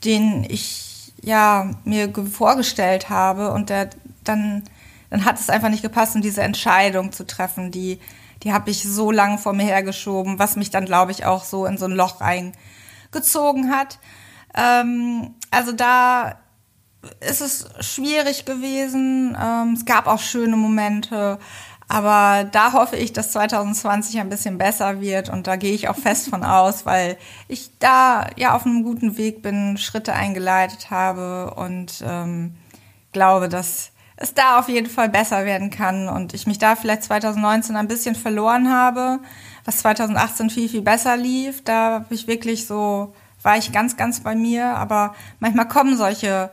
den 0.05 0.45
ich 0.45 1.13
ja 1.21 1.71
mir 1.85 2.13
vorgestellt 2.31 3.09
habe. 3.09 3.53
Und 3.53 3.69
der 3.69 3.91
dann, 4.23 4.63
dann 5.11 5.25
hat 5.25 5.41
es 5.41 5.51
einfach 5.51 5.71
nicht 5.71 5.83
gepasst, 5.83 6.15
um 6.15 6.23
diese 6.23 6.43
Entscheidung 6.43 7.11
zu 7.11 7.27
treffen. 7.27 7.73
Die, 7.73 7.99
die 8.45 8.53
habe 8.53 8.71
ich 8.71 8.85
so 8.85 9.11
lange 9.11 9.39
vor 9.39 9.55
mir 9.55 9.65
hergeschoben, 9.65 10.39
was 10.39 10.55
mich 10.55 10.71
dann, 10.71 10.85
glaube 10.85 11.11
ich, 11.11 11.25
auch 11.25 11.43
so 11.43 11.67
in 11.67 11.79
so 11.79 11.87
ein 11.87 11.93
Loch 11.93 12.21
reingezogen 12.21 13.73
hat. 13.73 13.99
Ähm, 14.55 15.35
also 15.53 15.73
da 15.73 16.39
ist 17.21 17.41
es 17.41 17.69
schwierig 17.81 18.45
gewesen. 18.45 19.37
Ähm, 19.41 19.75
es 19.75 19.85
gab 19.85 20.07
auch 20.07 20.21
schöne 20.21 20.57
Momente. 20.57 21.39
Aber 21.89 22.45
da 22.45 22.73
hoffe 22.73 22.97
ich, 22.97 23.13
dass 23.13 23.33
2020 23.33 24.19
ein 24.19 24.31
bisschen 24.31 24.57
besser 24.57 25.01
wird 25.01 25.29
und 25.29 25.47
da 25.47 25.57
gehe 25.57 25.75
ich 25.75 25.89
auch 25.89 25.97
fest 25.97 26.31
von 26.31 26.43
aus, 26.43 26.87
weil 26.87 27.19
ich 27.49 27.79
da 27.81 28.29
ja 28.37 28.55
auf 28.55 28.65
einem 28.65 28.83
guten 28.83 29.19
Weg 29.19 29.43
bin, 29.43 29.77
Schritte 29.77 30.15
eingeleitet 30.15 30.91
habe 30.91 31.53
und 31.55 32.03
ähm, 32.07 32.55
glaube, 33.13 33.51
dass 33.51 33.91
es 34.17 34.33
da 34.33 34.59
auf 34.59 34.69
jeden 34.69 34.89
Fall 34.89 35.11
besser 35.11 35.45
werden 35.45 35.69
kann 35.69 36.09
und 36.09 36.33
ich 36.33 36.47
mich 36.47 36.59
da 36.59 36.77
vielleicht 36.77 37.03
2019 37.03 37.77
ein 37.77 37.89
bisschen 37.89 38.15
verloren 38.15 38.73
habe, 38.73 39.19
was 39.67 39.79
2018 39.79 40.49
viel, 40.49 40.69
viel 40.71 40.83
besser 40.83 41.17
lief. 41.19 41.63
Da 41.63 41.91
habe 41.95 42.15
ich 42.15 42.27
wirklich 42.27 42.67
so 42.67 43.13
war 43.43 43.57
ich 43.57 43.73
ganz, 43.73 43.97
ganz 43.97 44.21
bei 44.21 44.35
mir. 44.35 44.77
Aber 44.77 45.15
manchmal 45.41 45.69
kommen 45.69 45.97
solche, 45.97 46.51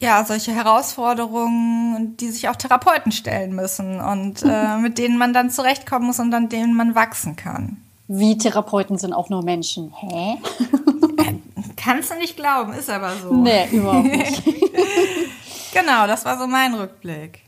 ja, 0.00 0.24
solche 0.24 0.52
Herausforderungen, 0.52 2.16
die 2.16 2.28
sich 2.28 2.48
auch 2.48 2.56
Therapeuten 2.56 3.12
stellen 3.12 3.54
müssen 3.54 4.00
und 4.00 4.42
äh, 4.46 4.78
mit 4.78 4.98
denen 4.98 5.18
man 5.18 5.32
dann 5.32 5.50
zurechtkommen 5.50 6.06
muss 6.06 6.20
und 6.20 6.32
an 6.34 6.48
denen 6.48 6.74
man 6.74 6.94
wachsen 6.94 7.36
kann. 7.36 7.78
Wie 8.08 8.38
Therapeuten 8.38 8.98
sind 8.98 9.12
auch 9.12 9.30
nur 9.30 9.42
Menschen. 9.42 9.92
Hä? 9.96 10.38
Äh, 11.18 11.32
kannst 11.76 12.10
du 12.10 12.16
nicht 12.16 12.36
glauben, 12.36 12.74
ist 12.74 12.90
aber 12.90 13.12
so. 13.14 13.32
Nee, 13.32 13.68
überhaupt 13.72 14.04
nicht. 14.04 14.44
genau, 15.72 16.06
das 16.06 16.26
war 16.26 16.38
so 16.38 16.46
mein 16.46 16.74
Rückblick. 16.74 17.40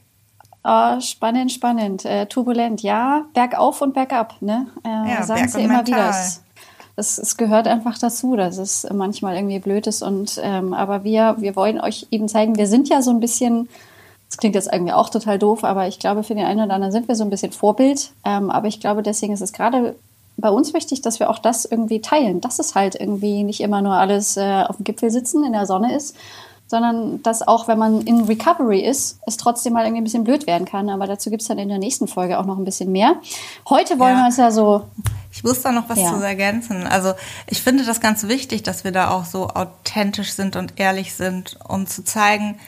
Oh, 0.64 1.00
spannend, 1.00 1.52
spannend. 1.52 2.04
Äh, 2.04 2.26
turbulent, 2.26 2.82
ja. 2.82 3.26
Bergauf 3.34 3.80
und 3.80 3.94
bergab, 3.94 4.40
ne? 4.40 4.68
Äh, 4.84 5.10
ja, 5.10 5.22
sagen 5.22 5.40
Berg 5.40 5.50
sie 5.50 5.62
immer 5.62 5.76
mental. 5.82 6.08
wieder 6.08 6.14
es, 6.98 7.18
es 7.18 7.36
gehört 7.36 7.66
einfach 7.66 7.98
dazu, 7.98 8.36
dass 8.36 8.58
es 8.58 8.86
manchmal 8.92 9.36
irgendwie 9.36 9.58
blöd 9.60 9.86
ist. 9.86 10.02
Und 10.02 10.40
ähm, 10.42 10.74
aber 10.74 11.04
wir, 11.04 11.36
wir 11.38 11.56
wollen 11.56 11.80
euch 11.80 12.06
eben 12.10 12.28
zeigen, 12.28 12.56
wir 12.56 12.66
sind 12.66 12.88
ja 12.88 13.02
so 13.02 13.10
ein 13.10 13.20
bisschen, 13.20 13.68
das 14.28 14.36
klingt 14.36 14.54
jetzt 14.54 14.72
irgendwie 14.72 14.92
auch 14.92 15.08
total 15.08 15.38
doof, 15.38 15.64
aber 15.64 15.86
ich 15.88 15.98
glaube, 15.98 16.24
für 16.24 16.34
den 16.34 16.44
einen 16.44 16.64
oder 16.64 16.74
anderen 16.74 16.92
sind 16.92 17.08
wir 17.08 17.14
so 17.14 17.24
ein 17.24 17.30
bisschen 17.30 17.52
Vorbild. 17.52 18.10
Ähm, 18.24 18.50
aber 18.50 18.66
ich 18.66 18.80
glaube, 18.80 19.02
deswegen 19.02 19.32
ist 19.32 19.40
es 19.40 19.52
gerade 19.52 19.94
bei 20.36 20.50
uns 20.50 20.74
wichtig, 20.74 21.02
dass 21.02 21.18
wir 21.20 21.30
auch 21.30 21.38
das 21.38 21.64
irgendwie 21.64 22.00
teilen, 22.00 22.40
dass 22.40 22.58
es 22.58 22.74
halt 22.74 22.94
irgendwie 22.94 23.42
nicht 23.42 23.60
immer 23.60 23.82
nur 23.82 23.94
alles 23.94 24.36
äh, 24.36 24.64
auf 24.66 24.76
dem 24.76 24.84
Gipfel 24.84 25.10
sitzen 25.10 25.44
in 25.44 25.52
der 25.52 25.66
Sonne 25.66 25.96
ist, 25.96 26.16
sondern 26.68 27.22
dass 27.22 27.46
auch, 27.46 27.66
wenn 27.66 27.78
man 27.78 28.02
in 28.02 28.24
Recovery 28.24 28.80
ist, 28.80 29.18
es 29.26 29.38
trotzdem 29.38 29.72
mal 29.72 29.84
irgendwie 29.84 30.02
ein 30.02 30.04
bisschen 30.04 30.24
blöd 30.24 30.46
werden 30.46 30.66
kann. 30.66 30.90
Aber 30.90 31.06
dazu 31.06 31.30
gibt 31.30 31.42
es 31.42 31.48
dann 31.48 31.58
in 31.58 31.68
der 31.68 31.78
nächsten 31.78 32.06
Folge 32.06 32.38
auch 32.38 32.44
noch 32.44 32.58
ein 32.58 32.64
bisschen 32.64 32.92
mehr. 32.92 33.16
Heute 33.68 33.98
wollen 33.98 34.16
ja. 34.16 34.22
wir 34.22 34.26
uns 34.26 34.36
ja 34.36 34.50
so. 34.50 34.86
Ich 35.32 35.42
muss 35.42 35.62
da 35.62 35.72
noch 35.72 35.88
was 35.88 35.98
ja. 35.98 36.12
zu 36.12 36.22
ergänzen. 36.22 36.86
Also 36.86 37.14
ich 37.46 37.62
finde 37.62 37.84
das 37.84 38.00
ganz 38.00 38.28
wichtig, 38.28 38.62
dass 38.62 38.84
wir 38.84 38.92
da 38.92 39.10
auch 39.10 39.24
so 39.24 39.48
authentisch 39.48 40.32
sind 40.32 40.56
und 40.56 40.74
ehrlich 40.76 41.14
sind, 41.14 41.58
um 41.66 41.86
zu 41.86 42.04
zeigen, 42.04 42.58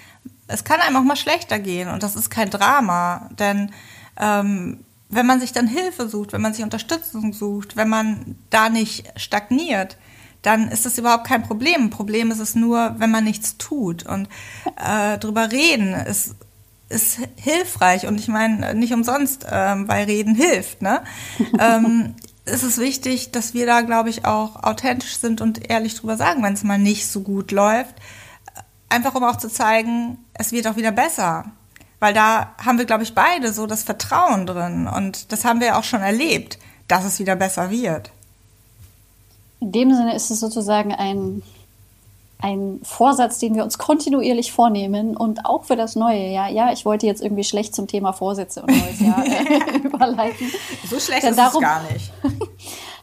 es 0.48 0.64
kann 0.64 0.80
einem 0.80 0.96
auch 0.96 1.02
mal 1.02 1.16
schlechter 1.16 1.58
gehen 1.58 1.88
und 1.88 2.02
das 2.02 2.16
ist 2.16 2.30
kein 2.30 2.50
Drama. 2.50 3.28
Denn 3.38 3.70
ähm, 4.18 4.80
wenn 5.10 5.26
man 5.26 5.40
sich 5.40 5.52
dann 5.52 5.66
Hilfe 5.66 6.08
sucht, 6.08 6.32
wenn 6.32 6.40
man 6.40 6.54
sich 6.54 6.64
Unterstützung 6.64 7.32
sucht, 7.32 7.76
wenn 7.76 7.88
man 7.88 8.36
da 8.48 8.68
nicht 8.70 9.12
stagniert, 9.16 9.96
dann 10.42 10.68
ist 10.68 10.86
das 10.86 10.98
überhaupt 10.98 11.26
kein 11.26 11.42
Problem. 11.42 11.84
Ein 11.84 11.90
Problem 11.90 12.30
ist 12.30 12.38
es 12.38 12.54
nur, 12.54 12.94
wenn 12.98 13.10
man 13.10 13.24
nichts 13.24 13.58
tut. 13.58 14.06
Und 14.06 14.28
äh, 14.76 15.18
drüber 15.18 15.52
reden 15.52 15.94
ist, 15.94 16.34
ist 16.88 17.18
hilfreich. 17.36 18.06
Und 18.06 18.18
ich 18.18 18.28
meine, 18.28 18.74
nicht 18.74 18.92
umsonst, 18.92 19.46
ähm, 19.50 19.88
weil 19.88 20.04
Reden 20.04 20.34
hilft. 20.34 20.82
Ne? 20.82 21.02
ähm, 21.58 22.14
ist 22.46 22.62
es 22.62 22.78
wichtig, 22.78 23.32
dass 23.32 23.54
wir 23.54 23.66
da, 23.66 23.82
glaube 23.82 24.08
ich, 24.08 24.24
auch 24.24 24.62
authentisch 24.62 25.18
sind 25.18 25.40
und 25.40 25.70
ehrlich 25.70 25.94
drüber 25.94 26.16
sagen, 26.16 26.42
wenn 26.42 26.54
es 26.54 26.64
mal 26.64 26.78
nicht 26.78 27.06
so 27.06 27.20
gut 27.20 27.52
läuft. 27.52 27.94
Einfach 28.88 29.14
um 29.14 29.24
auch 29.24 29.36
zu 29.36 29.48
zeigen, 29.48 30.18
es 30.34 30.52
wird 30.52 30.66
auch 30.66 30.76
wieder 30.76 30.90
besser. 30.90 31.52
Weil 32.00 32.14
da 32.14 32.54
haben 32.64 32.78
wir, 32.78 32.86
glaube 32.86 33.02
ich, 33.02 33.14
beide 33.14 33.52
so 33.52 33.66
das 33.66 33.82
Vertrauen 33.82 34.46
drin. 34.46 34.88
Und 34.88 35.32
das 35.32 35.44
haben 35.44 35.60
wir 35.60 35.76
auch 35.76 35.84
schon 35.84 36.00
erlebt, 36.00 36.58
dass 36.88 37.04
es 37.04 37.18
wieder 37.18 37.36
besser 37.36 37.70
wird. 37.70 38.10
In 39.60 39.72
dem 39.72 39.94
Sinne 39.94 40.14
ist 40.14 40.30
es 40.30 40.40
sozusagen 40.40 40.94
ein, 40.94 41.42
ein 42.38 42.80
Vorsatz, 42.82 43.38
den 43.38 43.54
wir 43.54 43.62
uns 43.62 43.78
kontinuierlich 43.78 44.52
vornehmen 44.52 45.16
und 45.16 45.44
auch 45.44 45.64
für 45.64 45.76
das 45.76 45.96
neue 45.96 46.28
Jahr. 46.28 46.48
Ja, 46.48 46.72
ich 46.72 46.84
wollte 46.84 47.06
jetzt 47.06 47.22
irgendwie 47.22 47.44
schlecht 47.44 47.74
zum 47.74 47.86
Thema 47.86 48.12
Vorsätze 48.12 48.62
und 48.62 48.70
neues 48.70 49.00
Jahr 49.00 49.24
äh, 49.26 49.76
überleiten. 49.84 50.50
So 50.88 50.98
schlecht 50.98 51.22
Denn 51.22 51.30
ist 51.30 51.38
darum, 51.38 51.62
es 51.62 51.68
gar 51.68 51.82
nicht. 51.92 52.12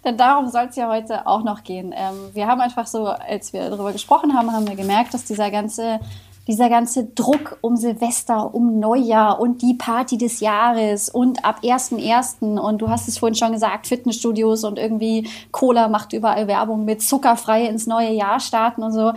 Denn 0.04 0.18
darum 0.18 0.50
soll 0.50 0.68
es 0.70 0.76
ja 0.76 0.90
heute 0.90 1.28
auch 1.28 1.44
noch 1.44 1.64
gehen. 1.64 1.94
Ähm, 1.96 2.16
wir 2.34 2.48
haben 2.48 2.62
einfach 2.62 2.88
so, 2.88 3.06
als 3.08 3.54
wir 3.54 3.70
darüber 3.70 3.92
gesprochen 3.92 4.34
haben, 4.34 4.52
haben 4.52 4.68
wir 4.68 4.76
gemerkt, 4.76 5.14
dass 5.14 5.26
dieser 5.26 5.52
ganze 5.52 6.00
dieser 6.48 6.70
ganze 6.70 7.06
Druck 7.06 7.58
um 7.62 7.76
Silvester, 7.76 8.54
um 8.56 8.80
Neujahr 8.80 9.40
und 9.40 9.62
die 9.62 9.74
Party 9.74 10.18
des 10.18 10.40
Jahres 10.40 11.10
und 11.10 11.44
ab 11.44 11.60
1.1. 11.62 12.58
und 12.58 12.82
du 12.82 12.90
hast 12.90 13.08
es 13.08 13.18
vorhin 13.18 13.36
schon 13.36 13.52
gesagt, 13.52 13.88
Fitnessstudios 13.88 14.64
und 14.64 14.80
irgendwie 14.80 15.30
Cola 15.52 15.90
macht 15.90 16.14
überall 16.14 16.48
Werbung 16.48 16.86
mit 16.86 17.02
zuckerfrei 17.02 17.66
ins 17.66 17.86
neue 17.86 18.12
Jahr 18.12 18.40
starten 18.40 18.82
und 18.82 18.94
so, 18.94 19.12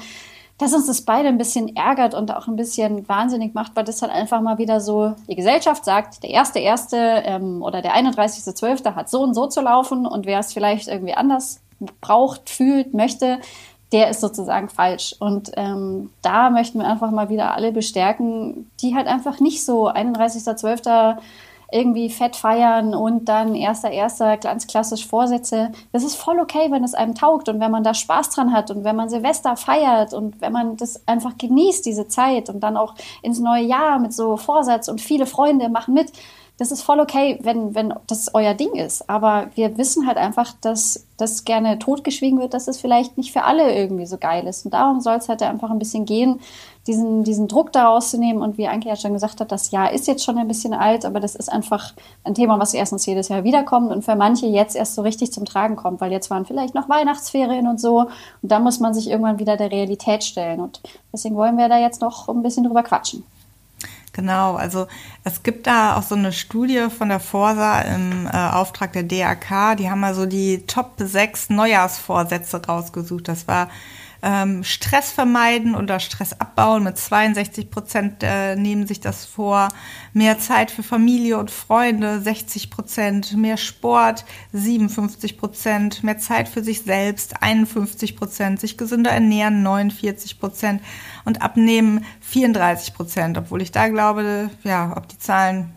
dass 0.58 0.74
uns 0.74 0.86
das 0.86 1.02
beide 1.02 1.28
ein 1.28 1.38
bisschen 1.38 1.74
ärgert 1.74 2.14
und 2.14 2.34
auch 2.34 2.48
ein 2.48 2.56
bisschen 2.56 3.08
wahnsinnig 3.08 3.54
macht, 3.54 3.76
weil 3.76 3.84
das 3.84 4.02
halt 4.02 4.12
einfach 4.12 4.42
mal 4.42 4.58
wieder 4.58 4.80
so, 4.80 5.14
die 5.28 5.36
Gesellschaft 5.36 5.84
sagt, 5.84 6.22
der 6.22 6.30
erste 6.30 6.58
erste 6.58 6.96
ähm, 6.96 7.62
oder 7.62 7.80
der 7.80 7.94
31.12. 7.94 8.94
hat 8.94 9.08
so 9.08 9.22
und 9.22 9.34
so 9.34 9.46
zu 9.46 9.62
laufen 9.62 10.04
und 10.06 10.26
wer 10.26 10.40
es 10.40 10.52
vielleicht 10.52 10.88
irgendwie 10.88 11.14
anders 11.14 11.60
braucht, 12.00 12.50
fühlt, 12.50 12.92
möchte, 12.92 13.38
der 13.92 14.10
ist 14.10 14.20
sozusagen 14.20 14.68
falsch. 14.68 15.14
Und 15.18 15.52
ähm, 15.56 16.10
da 16.22 16.50
möchten 16.50 16.78
wir 16.78 16.86
einfach 16.86 17.10
mal 17.10 17.28
wieder 17.28 17.54
alle 17.54 17.72
bestärken, 17.72 18.70
die 18.80 18.94
halt 18.94 19.06
einfach 19.06 19.40
nicht 19.40 19.64
so 19.64 19.88
31.12. 19.88 21.18
irgendwie 21.72 22.10
fett 22.10 22.36
feiern 22.36 22.94
und 22.94 23.28
dann 23.28 23.54
erster, 23.54 23.90
erster 23.90 24.36
ganz 24.36 24.66
klassisch 24.66 25.06
Vorsätze. 25.06 25.72
Das 25.92 26.04
ist 26.04 26.16
voll 26.16 26.40
okay, 26.40 26.70
wenn 26.70 26.84
es 26.84 26.94
einem 26.94 27.14
taugt 27.14 27.48
und 27.48 27.60
wenn 27.60 27.70
man 27.70 27.84
da 27.84 27.94
Spaß 27.94 28.30
dran 28.30 28.52
hat 28.52 28.70
und 28.70 28.84
wenn 28.84 28.96
man 28.96 29.08
Silvester 29.08 29.56
feiert 29.56 30.12
und 30.12 30.40
wenn 30.40 30.52
man 30.52 30.76
das 30.76 31.06
einfach 31.06 31.36
genießt, 31.38 31.84
diese 31.84 32.08
Zeit 32.08 32.48
und 32.48 32.60
dann 32.60 32.76
auch 32.76 32.94
ins 33.22 33.40
neue 33.40 33.64
Jahr 33.64 33.98
mit 33.98 34.12
so 34.12 34.36
Vorsatz 34.36 34.88
und 34.88 35.00
viele 35.00 35.26
Freunde 35.26 35.68
machen 35.68 35.94
mit 35.94 36.12
das 36.60 36.70
ist 36.70 36.82
voll 36.82 37.00
okay, 37.00 37.38
wenn, 37.40 37.74
wenn 37.74 37.94
das 38.06 38.34
euer 38.34 38.52
Ding 38.52 38.74
ist. 38.74 39.08
Aber 39.08 39.46
wir 39.54 39.78
wissen 39.78 40.06
halt 40.06 40.18
einfach, 40.18 40.52
dass 40.60 41.06
das 41.16 41.46
gerne 41.46 41.78
totgeschwiegen 41.78 42.38
wird, 42.38 42.52
dass 42.52 42.68
es 42.68 42.78
vielleicht 42.78 43.16
nicht 43.16 43.32
für 43.32 43.44
alle 43.44 43.74
irgendwie 43.74 44.04
so 44.04 44.18
geil 44.18 44.46
ist. 44.46 44.66
Und 44.66 44.74
darum 44.74 45.00
soll 45.00 45.16
es 45.16 45.30
halt 45.30 45.42
einfach 45.42 45.70
ein 45.70 45.78
bisschen 45.78 46.04
gehen, 46.04 46.38
diesen, 46.86 47.24
diesen 47.24 47.48
Druck 47.48 47.72
daraus 47.72 48.10
zu 48.10 48.18
nehmen. 48.18 48.42
Und 48.42 48.58
wie 48.58 48.68
Anke 48.68 48.90
ja 48.90 48.96
schon 48.96 49.14
gesagt 49.14 49.40
hat, 49.40 49.50
das 49.50 49.70
Jahr 49.70 49.90
ist 49.90 50.06
jetzt 50.06 50.22
schon 50.22 50.36
ein 50.36 50.48
bisschen 50.48 50.74
alt, 50.74 51.06
aber 51.06 51.18
das 51.18 51.34
ist 51.34 51.50
einfach 51.50 51.94
ein 52.24 52.34
Thema, 52.34 52.58
was 52.58 52.74
erstens 52.74 53.06
jedes 53.06 53.28
Jahr 53.28 53.42
wiederkommt 53.42 53.90
und 53.90 54.04
für 54.04 54.14
manche 54.14 54.44
jetzt 54.44 54.76
erst 54.76 54.96
so 54.96 55.00
richtig 55.00 55.32
zum 55.32 55.46
Tragen 55.46 55.76
kommt, 55.76 56.02
weil 56.02 56.12
jetzt 56.12 56.28
waren 56.28 56.44
vielleicht 56.44 56.74
noch 56.74 56.90
Weihnachtsferien 56.90 57.68
und 57.68 57.80
so. 57.80 58.00
Und 58.42 58.52
da 58.52 58.60
muss 58.60 58.80
man 58.80 58.92
sich 58.92 59.08
irgendwann 59.08 59.38
wieder 59.38 59.56
der 59.56 59.70
Realität 59.70 60.24
stellen. 60.24 60.60
Und 60.60 60.82
deswegen 61.10 61.36
wollen 61.36 61.56
wir 61.56 61.70
da 61.70 61.78
jetzt 61.78 62.02
noch 62.02 62.28
ein 62.28 62.42
bisschen 62.42 62.64
drüber 62.64 62.82
quatschen. 62.82 63.24
Genau, 64.20 64.56
also 64.56 64.86
es 65.24 65.42
gibt 65.42 65.66
da 65.66 65.96
auch 65.96 66.02
so 66.02 66.14
eine 66.14 66.34
Studie 66.34 66.88
von 66.90 67.08
der 67.08 67.20
Forsa 67.20 67.80
im 67.80 68.26
äh, 68.26 68.36
Auftrag 68.36 68.92
der 68.92 69.02
DAK, 69.02 69.78
die 69.78 69.88
haben 69.88 70.00
mal 70.00 70.14
so 70.14 70.26
die 70.26 70.66
Top 70.66 70.92
6 70.98 71.48
Neujahrsvorsätze 71.48 72.62
rausgesucht. 72.62 73.28
Das 73.28 73.48
war 73.48 73.70
ähm, 74.22 74.64
Stress 74.64 75.10
vermeiden 75.12 75.74
oder 75.74 76.00
Stress 76.00 76.32
abbauen. 76.38 76.84
Mit 76.84 76.98
62 76.98 77.70
Prozent 77.70 78.22
äh, 78.22 78.56
nehmen 78.56 78.86
sich 78.86 79.00
das 79.00 79.24
vor. 79.24 79.68
Mehr 80.12 80.38
Zeit 80.38 80.70
für 80.70 80.82
Familie 80.82 81.38
und 81.38 81.50
Freunde, 81.50 82.20
60 82.20 82.70
Prozent. 82.70 83.36
Mehr 83.36 83.56
Sport, 83.56 84.24
57 84.52 85.38
Prozent. 85.38 86.04
Mehr 86.04 86.18
Zeit 86.18 86.48
für 86.48 86.62
sich 86.62 86.82
selbst, 86.82 87.42
51 87.42 88.16
Prozent. 88.16 88.60
Sich 88.60 88.76
gesünder 88.76 89.10
ernähren, 89.10 89.62
49 89.62 90.38
Prozent. 90.38 90.82
Und 91.24 91.42
abnehmen, 91.42 92.04
34 92.20 92.94
Prozent. 92.94 93.38
Obwohl 93.38 93.62
ich 93.62 93.72
da 93.72 93.88
glaube, 93.88 94.50
ja, 94.64 94.96
ob 94.96 95.08
die 95.08 95.18
Zahlen 95.18 95.74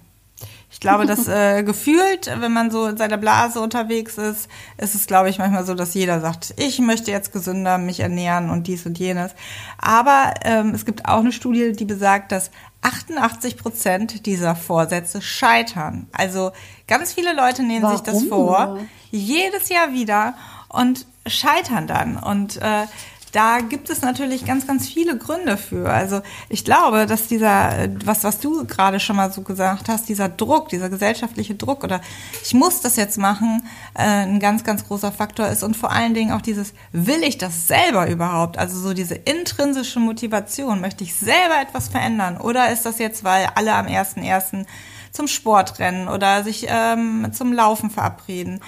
glaube, 0.84 1.08
dass 1.08 1.28
äh, 1.28 1.64
gefühlt, 1.64 2.30
wenn 2.38 2.54
man 2.54 2.70
so 2.70 2.86
in 2.86 2.98
seiner 2.98 3.18
Blase 3.18 3.60
unterwegs 3.60 4.20
ist, 4.20 4.48
ist 4.78 4.94
es, 4.94 5.08
glaube 5.08 5.30
ich, 5.30 5.40
manchmal 5.40 5.66
so, 5.66 5.74
dass 5.74 5.96
jeder 5.96 6.22
sagt, 6.22 6.54
ich 6.58 6.78
möchte 6.78 7.10
jetzt 7.10 7.34
gesünder 7.34 7.80
mich 7.80 8.02
ernähren 8.02 8.52
und 8.52 8.68
dies 8.68 8.86
und 8.86 9.00
jenes. 9.00 9.32
Aber 9.80 10.36
ähm, 10.44 10.76
es 10.76 10.86
gibt 10.86 11.06
auch 11.06 11.20
eine 11.20 11.32
Studie, 11.32 11.72
die 11.72 11.86
besagt, 11.86 12.32
dass 12.32 12.52
88 12.84 13.58
Prozent 13.58 14.26
dieser 14.28 14.56
Vorsätze 14.56 15.22
scheitern. 15.22 16.08
Also 16.12 16.52
ganz 16.88 17.14
viele 17.14 17.34
Leute 17.34 17.64
nehmen 17.64 17.84
Warum? 17.84 17.98
sich 17.98 18.06
das 18.06 18.24
vor, 18.26 18.80
jedes 19.10 19.70
Jahr 19.70 19.94
wieder 19.94 20.36
und 20.70 21.06
scheitern 21.26 21.88
dann. 21.88 22.18
Und 22.18 22.58
äh, 22.58 22.86
da 23.34 23.62
gibt 23.62 23.90
es 23.90 24.02
natürlich 24.02 24.46
ganz, 24.46 24.68
ganz 24.68 24.88
viele 24.88 25.18
Gründe 25.18 25.58
für. 25.58 25.90
Also 25.90 26.22
ich 26.50 26.64
glaube, 26.64 27.08
dass 27.08 27.28
dieser, 27.28 27.90
was, 28.06 28.24
was 28.24 28.40
du 28.40 28.66
gerade 28.66 29.00
schon 29.00 29.16
mal 29.16 29.32
so 29.32 29.42
gesagt 29.42 29.90
hast, 29.90 30.08
dieser 30.08 30.30
Druck, 30.30 30.70
dieser 30.70 30.88
gesellschaftliche 30.88 31.56
Druck 31.56 31.84
oder 31.84 32.00
ich 32.44 32.54
muss 32.54 32.82
das 32.82 32.96
jetzt 32.96 33.18
machen, 33.18 33.64
äh, 33.96 34.04
ein 34.04 34.40
ganz, 34.40 34.64
ganz 34.64 34.88
großer 34.88 35.12
Faktor 35.12 35.48
ist 35.48 35.64
und 35.64 35.76
vor 35.76 35.92
allen 35.92 36.14
Dingen 36.14 36.32
auch 36.32 36.42
dieses, 36.42 36.74
will 36.92 37.24
ich 37.24 37.40
das 37.40 37.68
selber 37.68 38.08
überhaupt? 38.08 38.60
Also 38.60 38.80
so 38.80 38.94
diese 38.94 39.16
intrinsische 39.16 40.00
Motivation, 40.00 40.80
möchte 40.80 41.04
ich 41.04 41.16
selber 41.16 41.60
etwas 41.60 41.88
verändern 41.88 42.38
oder 42.38 42.72
ist 42.72 42.86
das 42.86 43.00
jetzt, 43.00 43.24
weil 43.24 43.48
alle 43.56 43.74
am 43.74 43.88
1.1 43.88 44.68
zum 45.12 45.28
Sport 45.28 45.80
rennen 45.80 46.08
oder 46.08 46.44
sich 46.44 46.68
ähm, 46.70 47.32
zum 47.34 47.52
Laufen 47.52 47.90
verabreden 47.90 48.60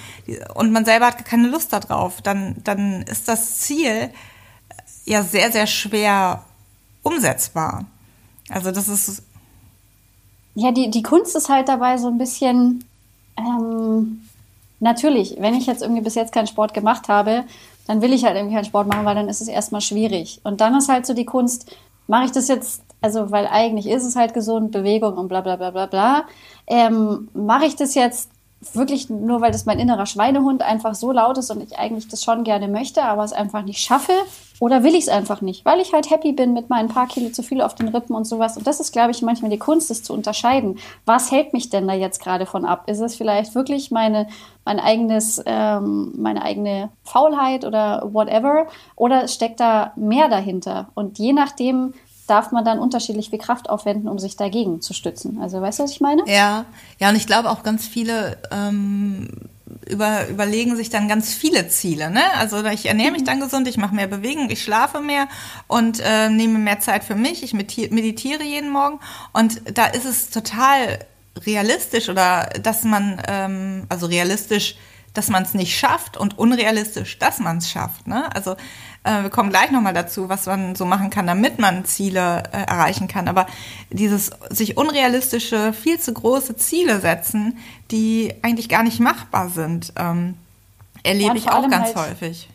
und 0.54 0.72
man 0.72 0.84
selber 0.84 1.06
hat 1.06 1.24
keine 1.24 1.46
Lust 1.46 1.72
darauf, 1.72 2.20
dann, 2.20 2.56
dann 2.64 3.02
ist 3.02 3.28
das 3.28 3.58
Ziel, 3.58 4.10
ja 5.06 5.22
sehr, 5.22 5.50
sehr 5.50 5.66
schwer 5.66 6.44
umsetzbar. 7.02 7.86
Also 8.50 8.70
das 8.70 8.88
ist. 8.88 9.22
Ja, 10.54 10.72
die, 10.72 10.90
die 10.90 11.02
Kunst 11.02 11.36
ist 11.36 11.48
halt 11.48 11.68
dabei 11.68 11.98
so 11.98 12.08
ein 12.08 12.18
bisschen, 12.18 12.84
ähm, 13.36 14.22
natürlich, 14.80 15.36
wenn 15.38 15.54
ich 15.54 15.66
jetzt 15.66 15.82
irgendwie 15.82 16.00
bis 16.02 16.14
jetzt 16.14 16.32
keinen 16.32 16.46
Sport 16.46 16.74
gemacht 16.74 17.08
habe, 17.08 17.44
dann 17.86 18.00
will 18.02 18.12
ich 18.12 18.24
halt 18.24 18.36
irgendwie 18.36 18.54
keinen 18.54 18.64
Sport 18.64 18.88
machen, 18.88 19.04
weil 19.04 19.14
dann 19.14 19.28
ist 19.28 19.40
es 19.40 19.48
erstmal 19.48 19.80
schwierig. 19.80 20.40
Und 20.44 20.60
dann 20.60 20.74
ist 20.76 20.88
halt 20.88 21.06
so 21.06 21.14
die 21.14 21.26
Kunst, 21.26 21.70
mache 22.06 22.24
ich 22.24 22.32
das 22.32 22.48
jetzt, 22.48 22.82
also 23.00 23.30
weil 23.30 23.46
eigentlich 23.46 23.86
ist 23.86 24.04
es 24.04 24.16
halt 24.16 24.34
gesund, 24.34 24.72
Bewegung 24.72 25.18
und 25.18 25.28
bla 25.28 25.42
bla 25.42 25.56
bla 25.56 25.70
bla 25.70 25.86
bla. 25.86 26.24
Ähm, 26.66 27.28
mache 27.34 27.66
ich 27.66 27.76
das 27.76 27.94
jetzt 27.94 28.30
wirklich 28.72 29.10
nur, 29.10 29.40
weil 29.40 29.52
das 29.52 29.66
mein 29.66 29.78
innerer 29.78 30.06
Schweinehund 30.06 30.62
einfach 30.62 30.94
so 30.94 31.12
laut 31.12 31.38
ist 31.38 31.50
und 31.50 31.62
ich 31.62 31.78
eigentlich 31.78 32.08
das 32.08 32.24
schon 32.24 32.44
gerne 32.44 32.68
möchte, 32.68 33.02
aber 33.02 33.24
es 33.24 33.32
einfach 33.32 33.62
nicht 33.62 33.80
schaffe? 33.80 34.12
Oder 34.58 34.82
will 34.82 34.94
ich 34.94 35.02
es 35.02 35.08
einfach 35.08 35.42
nicht, 35.42 35.66
weil 35.66 35.80
ich 35.80 35.92
halt 35.92 36.10
happy 36.10 36.32
bin 36.32 36.54
mit 36.54 36.70
meinen 36.70 36.88
paar 36.88 37.06
Kilo 37.06 37.28
zu 37.28 37.42
viel 37.42 37.60
auf 37.60 37.74
den 37.74 37.88
Rippen 37.88 38.16
und 38.16 38.24
sowas. 38.24 38.56
Und 38.56 38.66
das 38.66 38.80
ist, 38.80 38.90
glaube 38.90 39.10
ich, 39.10 39.20
manchmal 39.20 39.50
die 39.50 39.58
Kunst, 39.58 39.90
das 39.90 40.02
zu 40.02 40.14
unterscheiden. 40.14 40.78
Was 41.04 41.30
hält 41.30 41.52
mich 41.52 41.68
denn 41.68 41.86
da 41.86 41.92
jetzt 41.92 42.22
gerade 42.22 42.46
von 42.46 42.64
ab? 42.64 42.84
Ist 42.88 43.00
es 43.00 43.16
vielleicht 43.16 43.54
wirklich 43.54 43.90
meine, 43.90 44.28
mein 44.64 44.80
eigenes, 44.80 45.42
ähm, 45.44 46.12
meine 46.16 46.42
eigene 46.42 46.90
Faulheit 47.04 47.66
oder 47.66 48.08
whatever? 48.10 48.66
Oder 48.96 49.28
steckt 49.28 49.60
da 49.60 49.92
mehr 49.94 50.28
dahinter? 50.28 50.88
Und 50.94 51.18
je 51.18 51.34
nachdem, 51.34 51.92
darf 52.26 52.52
man 52.52 52.64
dann 52.64 52.78
unterschiedlich 52.78 53.30
viel 53.30 53.38
Kraft 53.38 53.70
aufwenden, 53.70 54.08
um 54.08 54.18
sich 54.18 54.36
dagegen 54.36 54.80
zu 54.80 54.94
stützen. 54.94 55.38
Also 55.40 55.60
weißt 55.60 55.78
du, 55.78 55.84
was 55.84 55.90
ich 55.92 56.00
meine? 56.00 56.22
Ja, 56.26 56.66
ja, 56.98 57.08
und 57.08 57.16
ich 57.16 57.26
glaube 57.26 57.50
auch 57.50 57.62
ganz 57.62 57.86
viele 57.86 58.38
ähm, 58.50 59.28
über, 59.88 60.28
überlegen 60.28 60.76
sich 60.76 60.90
dann 60.90 61.08
ganz 61.08 61.34
viele 61.34 61.68
Ziele. 61.68 62.10
Ne? 62.10 62.22
Also 62.38 62.64
ich 62.66 62.86
ernähre 62.86 63.12
mich 63.12 63.24
dann 63.24 63.40
gesund, 63.40 63.68
ich 63.68 63.76
mache 63.76 63.94
mehr 63.94 64.06
Bewegung, 64.06 64.50
ich 64.50 64.62
schlafe 64.62 65.00
mehr 65.00 65.28
und 65.66 66.00
äh, 66.00 66.28
nehme 66.28 66.58
mehr 66.58 66.80
Zeit 66.80 67.04
für 67.04 67.14
mich, 67.14 67.42
ich 67.42 67.54
meditiere 67.54 68.42
jeden 68.42 68.70
Morgen. 68.70 69.00
Und 69.32 69.60
da 69.76 69.86
ist 69.86 70.04
es 70.04 70.30
total 70.30 70.98
realistisch 71.44 72.08
oder 72.08 72.48
dass 72.62 72.84
man, 72.84 73.20
ähm, 73.28 73.86
also 73.88 74.06
realistisch, 74.06 74.76
dass 75.16 75.28
man 75.28 75.42
es 75.42 75.54
nicht 75.54 75.78
schafft 75.78 76.16
und 76.16 76.38
unrealistisch, 76.38 77.18
dass 77.18 77.38
man 77.38 77.58
es 77.58 77.70
schafft. 77.70 78.06
Ne? 78.06 78.34
Also 78.34 78.56
äh, 79.04 79.22
wir 79.22 79.30
kommen 79.30 79.50
gleich 79.50 79.70
nochmal 79.70 79.94
dazu, 79.94 80.28
was 80.28 80.46
man 80.46 80.74
so 80.74 80.84
machen 80.84 81.10
kann, 81.10 81.26
damit 81.26 81.58
man 81.58 81.84
Ziele 81.84 82.42
äh, 82.52 82.62
erreichen 82.62 83.08
kann. 83.08 83.28
Aber 83.28 83.46
dieses 83.90 84.30
sich 84.50 84.76
unrealistische, 84.76 85.72
viel 85.72 85.98
zu 85.98 86.12
große 86.12 86.56
Ziele 86.56 87.00
setzen, 87.00 87.58
die 87.90 88.34
eigentlich 88.42 88.68
gar 88.68 88.82
nicht 88.82 89.00
machbar 89.00 89.48
sind, 89.48 89.92
ähm, 89.96 90.36
erlebe 91.02 91.30
ja, 91.30 91.36
ich 91.36 91.50
auch 91.50 91.68
ganz 91.68 91.94
halt, 91.94 92.10
häufig. 92.10 92.48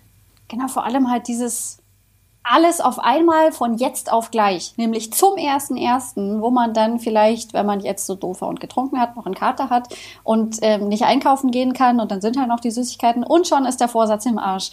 Genau, 0.47 0.67
vor 0.67 0.85
allem 0.85 1.09
halt 1.09 1.27
dieses 1.27 1.80
alles 2.43 2.81
auf 2.81 3.00
einmal 3.00 3.51
von 3.51 3.75
jetzt 3.75 4.12
auf 4.12 4.31
gleich, 4.31 4.74
nämlich 4.77 5.13
zum 5.13 5.38
ersten 5.38 5.77
ersten, 5.77 6.41
wo 6.41 6.50
man 6.50 6.74
dann 6.74 7.00
vielleicht, 7.00 7.53
wenn 7.53 7.65
man 7.65 7.81
jetzt 7.81 8.07
so 8.07 8.15
doof 8.15 8.41
war 8.41 8.50
und 8.50 8.60
getrunken 8.60 9.00
hat, 9.00 9.15
noch 9.15 9.25
einen 9.25 9.36
Kater 9.36 9.69
hat 9.69 9.95
und 10.24 10.57
ähm, 10.62 10.88
nicht 10.88 11.03
einkaufen 11.03 11.51
gehen 11.51 11.74
kann 11.74 12.00
und 12.00 12.10
dann 12.12 12.21
sind 12.21 12.38
halt 12.38 12.50
noch 12.50 12.60
die 12.60 12.71
Süßigkeiten 12.71 13.24
und 13.24 13.48
schon 13.48 13.65
ist 13.65 13.79
der 13.79 13.88
Vorsatz 13.88 14.25
im 14.25 14.39
Arsch. 14.39 14.71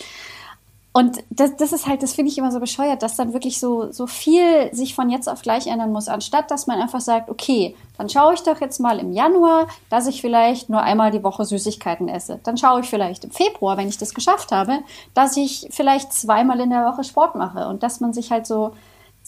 Und 0.99 1.23
das, 1.31 1.55
das 1.55 1.73
ist 1.73 1.87
halt, 1.87 2.03
das 2.03 2.13
finde 2.13 2.33
ich 2.33 2.39
immer 2.39 2.51
so 2.51 2.59
bescheuert, 2.59 3.05
dass 3.05 3.15
dann 3.15 3.33
wirklich 3.33 3.61
so, 3.61 3.93
so 3.93 4.09
viel 4.09 4.75
sich 4.75 4.97
von 4.97 5.11
jetzt 5.11 5.29
auf 5.29 5.43
gleich 5.43 5.69
ändern 5.69 5.93
muss, 5.93 6.09
anstatt 6.09 6.51
dass 6.51 6.67
man 6.67 6.81
einfach 6.81 7.01
sagt, 7.01 7.31
okay, 7.31 7.77
dann 7.97 8.09
schaue 8.09 8.35
ich 8.35 8.43
doch 8.43 8.61
jetzt 8.61 8.81
mal 8.81 8.99
im 8.99 9.13
Januar, 9.13 9.69
dass 9.91 10.09
ich 10.09 10.21
vielleicht 10.21 10.71
nur 10.71 10.83
einmal 10.83 11.13
die 11.13 11.23
Woche 11.23 11.45
Süßigkeiten 11.45 12.09
esse. 12.09 12.41
Dann 12.43 12.57
schaue 12.57 12.81
ich 12.81 12.89
vielleicht 12.89 13.23
im 13.23 13.31
Februar, 13.31 13.77
wenn 13.77 13.87
ich 13.87 13.99
das 13.99 14.13
geschafft 14.13 14.51
habe, 14.51 14.81
dass 15.15 15.37
ich 15.37 15.69
vielleicht 15.71 16.13
zweimal 16.13 16.59
in 16.59 16.71
der 16.71 16.85
Woche 16.85 17.05
Sport 17.05 17.37
mache 17.37 17.69
und 17.69 17.85
dass 17.85 18.01
man 18.01 18.13
sich 18.13 18.33
halt 18.33 18.49
so, 18.49 18.73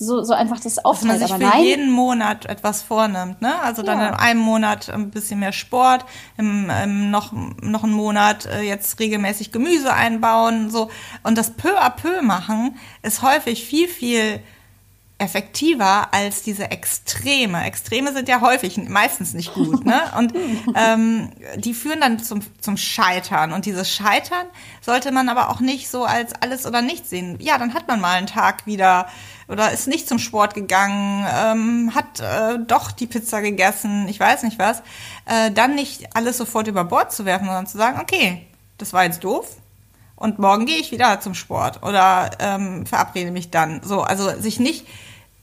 so, 0.01 0.25
so 0.25 0.33
einfach 0.33 0.59
das 0.59 0.83
aufteilt. 0.83 1.21
Dass 1.21 1.31
man 1.31 1.41
sich 1.41 1.49
für 1.49 1.57
nein, 1.57 1.65
jeden 1.65 1.91
Monat 1.91 2.47
etwas 2.47 2.81
vornimmt, 2.81 3.43
ne? 3.43 3.61
Also 3.61 3.83
dann 3.83 3.99
ja. 3.99 4.09
in 4.09 4.15
einem 4.15 4.41
Monat 4.41 4.89
ein 4.89 5.11
bisschen 5.11 5.41
mehr 5.41 5.53
Sport, 5.53 6.07
im, 6.39 6.71
im 6.71 7.11
noch, 7.11 7.33
noch 7.61 7.85
einen 7.85 7.93
Monat 7.93 8.47
äh, 8.47 8.63
jetzt 8.63 8.99
regelmäßig 8.99 9.53
Gemüse 9.53 9.93
einbauen, 9.93 10.71
so. 10.71 10.91
Und 11.23 11.37
das 11.37 11.51
peu 11.51 11.79
à 11.79 11.91
peu 11.91 12.23
machen 12.23 12.79
ist 13.03 13.21
häufig 13.21 13.67
viel, 13.67 13.89
viel 13.89 14.41
effektiver 15.19 16.15
als 16.15 16.43
diese 16.43 16.71
Extreme. 16.71 17.63
Extreme 17.65 18.15
sind 18.15 18.27
ja 18.27 18.41
häufig 18.41 18.79
meistens 18.89 19.35
nicht 19.35 19.53
gut, 19.53 19.85
ne? 19.85 20.01
Und 20.17 20.33
ähm, 20.75 21.31
die 21.57 21.75
führen 21.75 22.01
dann 22.01 22.19
zum, 22.19 22.41
zum 22.63 22.79
Scheitern. 22.79 23.53
Und 23.53 23.67
dieses 23.67 23.93
Scheitern 23.93 24.47
sollte 24.81 25.13
man 25.13 25.29
aber 25.29 25.51
auch 25.51 25.61
nicht 25.61 25.91
so 25.91 26.05
als 26.05 26.33
alles 26.41 26.65
oder 26.65 26.81
nichts 26.81 27.11
sehen. 27.11 27.37
Ja, 27.39 27.59
dann 27.59 27.75
hat 27.75 27.87
man 27.87 28.01
mal 28.01 28.17
einen 28.17 28.27
Tag 28.27 28.67
wieder 28.67 29.09
oder 29.51 29.73
ist 29.73 29.89
nicht 29.89 30.09
zum 30.09 30.19
Sport 30.19 30.55
gegangen, 30.55 31.27
ähm, 31.29 31.95
hat 31.95 32.21
äh, 32.21 32.59
doch 32.67 32.93
die 32.93 33.07
Pizza 33.07 33.41
gegessen, 33.43 34.09
ich 34.09 34.19
weiß 34.21 34.43
nicht 34.45 34.59
was. 34.59 34.83
Äh, 35.27 35.51
dann 35.51 35.75
nicht 35.75 36.17
alles 36.17 36.39
sofort 36.39 36.69
über 36.69 36.85
Bord 36.85 37.13
zu 37.13 37.25
werfen, 37.25 37.47
sondern 37.47 37.67
zu 37.67 37.77
sagen, 37.77 38.01
okay, 38.01 38.47
das 38.79 38.93
war 38.93 39.05
jetzt 39.05 39.25
doof, 39.25 39.57
und 40.21 40.39
morgen 40.39 40.67
gehe 40.67 40.77
ich 40.77 40.93
wieder 40.93 41.19
zum 41.21 41.33
Sport 41.35 41.83
oder 41.83 42.31
ähm, 42.41 42.85
verabrede 42.85 43.31
mich 43.31 43.51
dann. 43.51 43.81
So, 43.83 44.03
also 44.03 44.31
sich 44.39 44.61
nicht 44.61 44.87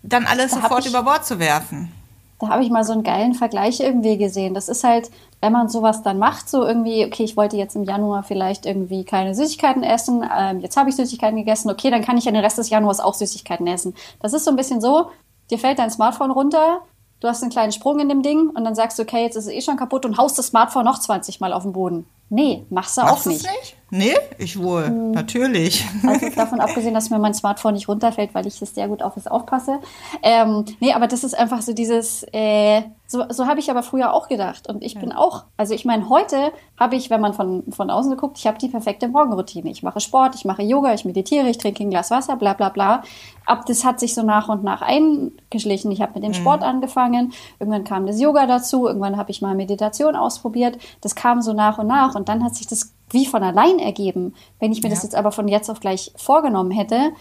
dann 0.03 0.27
alles 0.27 0.51
da 0.51 0.61
sofort 0.61 0.85
über 0.85 1.01
Bord 1.01 1.25
zu 1.25 1.39
werfen. 1.39 1.91
Da 2.39 2.49
habe 2.49 2.63
ich 2.63 2.69
mal 2.69 2.83
so 2.83 2.93
einen 2.93 3.03
geilen 3.03 3.33
Vergleich 3.33 3.79
irgendwie 3.79 4.17
gesehen. 4.17 4.53
Das 4.53 4.69
ist 4.69 4.83
halt, 4.83 5.09
wenn 5.41 5.51
man 5.51 5.69
sowas 5.69 6.03
dann 6.03 6.19
macht, 6.19 6.49
so 6.49 6.63
irgendwie, 6.63 7.05
okay, 7.05 7.23
ich 7.23 7.37
wollte 7.37 7.57
jetzt 7.57 7.75
im 7.75 7.83
Januar 7.83 8.23
vielleicht 8.23 8.65
irgendwie 8.65 9.03
keine 9.05 9.33
Süßigkeiten 9.33 9.83
essen, 9.83 10.23
ähm, 10.37 10.59
jetzt 10.59 10.77
habe 10.77 10.89
ich 10.89 10.95
Süßigkeiten 10.95 11.37
gegessen, 11.37 11.69
okay, 11.69 11.89
dann 11.89 12.03
kann 12.03 12.17
ich 12.17 12.25
ja 12.25 12.31
den 12.31 12.43
Rest 12.43 12.57
des 12.57 12.69
Januars 12.69 12.99
auch 12.99 13.13
Süßigkeiten 13.15 13.65
essen. 13.67 13.95
Das 14.19 14.33
ist 14.33 14.45
so 14.45 14.51
ein 14.51 14.57
bisschen 14.57 14.81
so, 14.81 15.09
dir 15.49 15.57
fällt 15.57 15.79
dein 15.79 15.89
Smartphone 15.91 16.31
runter, 16.31 16.81
du 17.21 17.27
hast 17.27 17.41
einen 17.41 17.51
kleinen 17.51 17.71
Sprung 17.71 17.99
in 17.99 18.09
dem 18.09 18.21
Ding 18.21 18.49
und 18.49 18.63
dann 18.63 18.75
sagst 18.75 18.99
du, 18.99 19.03
okay, 19.03 19.23
jetzt 19.23 19.35
ist 19.35 19.45
es 19.45 19.53
eh 19.53 19.61
schon 19.61 19.77
kaputt 19.77 20.05
und 20.05 20.17
haust 20.17 20.37
das 20.37 20.47
Smartphone 20.47 20.85
noch 20.85 20.99
20 20.99 21.39
Mal 21.39 21.53
auf 21.53 21.63
den 21.63 21.73
Boden. 21.73 22.07
Nee, 22.29 22.65
machst 22.69 22.97
du 22.97 23.01
auch 23.01 23.25
nicht. 23.25 23.43
nicht. 23.43 23.76
Nee, 23.89 24.15
ich 24.37 24.59
wohl, 24.59 24.85
hm. 24.85 25.11
natürlich. 25.11 25.85
Also 26.05 26.29
davon 26.35 26.59
abgesehen, 26.59 26.93
dass 26.93 27.09
mir 27.09 27.19
mein 27.19 27.33
Smartphone 27.33 27.73
nicht 27.73 27.87
runterfällt, 27.87 28.33
weil 28.33 28.45
ich 28.47 28.59
das 28.59 28.75
sehr 28.75 28.87
gut 28.87 29.01
auf 29.01 29.15
es 29.15 29.27
aufpasse. 29.27 29.79
Ähm, 30.21 30.65
nee, 30.79 30.93
aber 30.93 31.07
das 31.07 31.23
ist 31.23 31.37
einfach 31.37 31.61
so 31.61 31.73
dieses, 31.73 32.23
äh, 32.33 32.81
so, 33.07 33.23
so 33.29 33.47
habe 33.47 33.61
ich 33.61 33.71
aber 33.71 33.83
früher 33.83 34.13
auch 34.13 34.27
gedacht. 34.27 34.67
Und 34.67 34.83
ich 34.83 34.95
ja. 34.95 34.99
bin 34.99 35.13
auch, 35.13 35.45
also 35.55 35.73
ich 35.73 35.85
meine, 35.85 36.09
heute 36.09 36.51
habe 36.77 36.97
ich, 36.97 37.09
wenn 37.09 37.21
man 37.21 37.33
von, 37.33 37.63
von 37.71 37.89
außen 37.89 38.17
guckt, 38.17 38.37
ich 38.37 38.45
habe 38.45 38.57
die 38.57 38.67
perfekte 38.67 39.07
Morgenroutine. 39.07 39.69
Ich 39.71 39.81
mache 39.81 40.01
Sport, 40.01 40.35
ich 40.35 40.43
mache 40.43 40.63
Yoga, 40.63 40.93
ich 40.93 41.05
meditiere, 41.05 41.47
ich 41.47 41.57
trinke 41.57 41.83
ein 41.83 41.89
Glas 41.89 42.11
Wasser, 42.11 42.35
bla 42.35 42.53
bla 42.53 42.67
bla. 42.67 43.03
Ab 43.45 43.65
das 43.65 43.85
hat 43.85 44.01
sich 44.01 44.13
so 44.13 44.23
nach 44.23 44.49
und 44.49 44.63
nach 44.63 44.81
eingeschlichen. 44.81 45.91
Ich 45.91 46.01
habe 46.01 46.13
mit 46.15 46.23
dem 46.23 46.31
mhm. 46.31 46.35
Sport 46.35 46.63
angefangen, 46.63 47.31
irgendwann 47.59 47.85
kam 47.85 48.05
das 48.05 48.19
Yoga 48.19 48.45
dazu, 48.45 48.87
irgendwann 48.87 49.15
habe 49.15 49.31
ich 49.31 49.41
mal 49.41 49.55
Meditation 49.55 50.17
ausprobiert. 50.17 50.77
Das 50.99 51.15
kam 51.15 51.41
so 51.41 51.53
nach 51.53 51.77
und 51.77 51.87
nach 51.87 52.15
und 52.15 52.27
dann 52.27 52.43
hat 52.43 52.55
sich 52.55 52.67
das 52.67 52.96
wie 53.11 53.25
von 53.25 53.43
allein 53.43 53.79
ergeben. 53.79 54.33
Wenn 54.59 54.71
ich 54.71 54.81
mir 54.81 54.89
ja. 54.89 54.95
das 54.95 55.03
jetzt 55.03 55.15
aber 55.15 55.31
von 55.31 55.47
jetzt 55.47 55.69
auf 55.69 55.79
gleich 55.79 56.11
vorgenommen 56.15 56.71
hätte, 56.71 57.11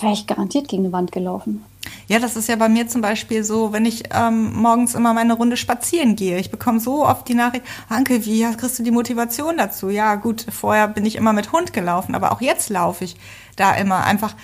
wäre 0.00 0.12
ich 0.12 0.26
garantiert 0.26 0.68
gegen 0.68 0.84
eine 0.84 0.92
Wand 0.92 1.12
gelaufen. 1.12 1.64
Ja, 2.08 2.18
das 2.18 2.36
ist 2.36 2.48
ja 2.48 2.56
bei 2.56 2.68
mir 2.68 2.88
zum 2.88 3.00
Beispiel 3.00 3.44
so, 3.44 3.72
wenn 3.72 3.84
ich 3.84 4.04
ähm, 4.12 4.52
morgens 4.54 4.94
immer 4.94 5.12
meine 5.12 5.34
Runde 5.34 5.56
spazieren 5.56 6.16
gehe. 6.16 6.38
Ich 6.38 6.50
bekomme 6.50 6.80
so 6.80 7.06
oft 7.06 7.28
die 7.28 7.34
Nachricht, 7.34 7.64
Anke, 7.88 8.24
wie 8.24 8.42
kriegst 8.56 8.78
du 8.78 8.82
die 8.82 8.90
Motivation 8.90 9.56
dazu? 9.56 9.88
Ja, 9.88 10.14
gut, 10.16 10.46
vorher 10.50 10.88
bin 10.88 11.04
ich 11.04 11.16
immer 11.16 11.32
mit 11.32 11.52
Hund 11.52 11.72
gelaufen, 11.72 12.14
aber 12.14 12.32
auch 12.32 12.40
jetzt 12.40 12.70
laufe 12.70 13.04
ich 13.04 13.16
da 13.56 13.74
immer 13.74 14.04
einfach. 14.04 14.34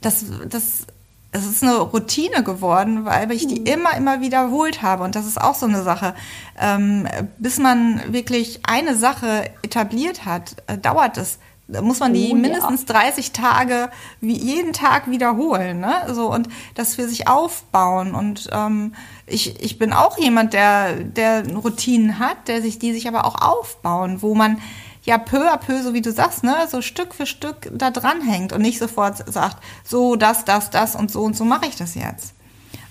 Das, 0.00 0.24
das 0.48 0.86
es 1.32 1.46
ist 1.46 1.62
eine 1.62 1.78
Routine 1.78 2.42
geworden, 2.42 3.04
weil 3.04 3.30
ich 3.32 3.46
die 3.46 3.60
mhm. 3.60 3.66
immer, 3.66 3.96
immer 3.96 4.20
wiederholt 4.20 4.82
habe. 4.82 5.04
Und 5.04 5.14
das 5.14 5.26
ist 5.26 5.40
auch 5.40 5.54
so 5.54 5.66
eine 5.66 5.82
Sache. 5.82 6.14
Ähm, 6.58 7.06
bis 7.38 7.58
man 7.58 8.12
wirklich 8.12 8.60
eine 8.64 8.96
Sache 8.96 9.50
etabliert 9.62 10.24
hat, 10.24 10.56
äh, 10.66 10.76
dauert 10.76 11.18
es. 11.18 11.38
Da 11.68 11.82
muss 11.82 12.00
man 12.00 12.12
die 12.12 12.32
oh, 12.32 12.34
mindestens 12.34 12.84
ja. 12.88 12.94
30 12.94 13.30
Tage 13.30 13.90
wie 14.20 14.36
jeden 14.36 14.72
Tag 14.72 15.08
wiederholen, 15.08 15.78
ne? 15.78 15.94
So 16.12 16.32
und 16.32 16.48
das 16.74 16.96
für 16.96 17.06
sich 17.06 17.28
aufbauen. 17.28 18.12
Und 18.12 18.48
ähm, 18.52 18.94
ich, 19.26 19.62
ich 19.62 19.78
bin 19.78 19.92
auch 19.92 20.18
jemand, 20.18 20.52
der, 20.52 20.94
der 20.94 21.48
Routinen 21.54 22.18
hat, 22.18 22.48
der 22.48 22.60
sich, 22.60 22.80
die 22.80 22.92
sich 22.92 23.06
aber 23.06 23.24
auch 23.24 23.40
aufbauen, 23.40 24.20
wo 24.20 24.34
man 24.34 24.60
ja 25.04 25.18
peu 25.18 25.48
à 25.48 25.56
peu, 25.56 25.82
so 25.82 25.94
wie 25.94 26.02
du 26.02 26.12
sagst, 26.12 26.44
ne, 26.44 26.54
so 26.68 26.82
Stück 26.82 27.14
für 27.14 27.26
Stück 27.26 27.70
da 27.72 27.90
dranhängt 27.90 28.52
und 28.52 28.62
nicht 28.62 28.78
sofort 28.78 29.32
sagt, 29.32 29.56
so, 29.84 30.16
das, 30.16 30.44
das, 30.44 30.70
das 30.70 30.94
und 30.94 31.10
so 31.10 31.22
und 31.22 31.36
so 31.36 31.44
mache 31.44 31.66
ich 31.66 31.76
das 31.76 31.94
jetzt. 31.94 32.34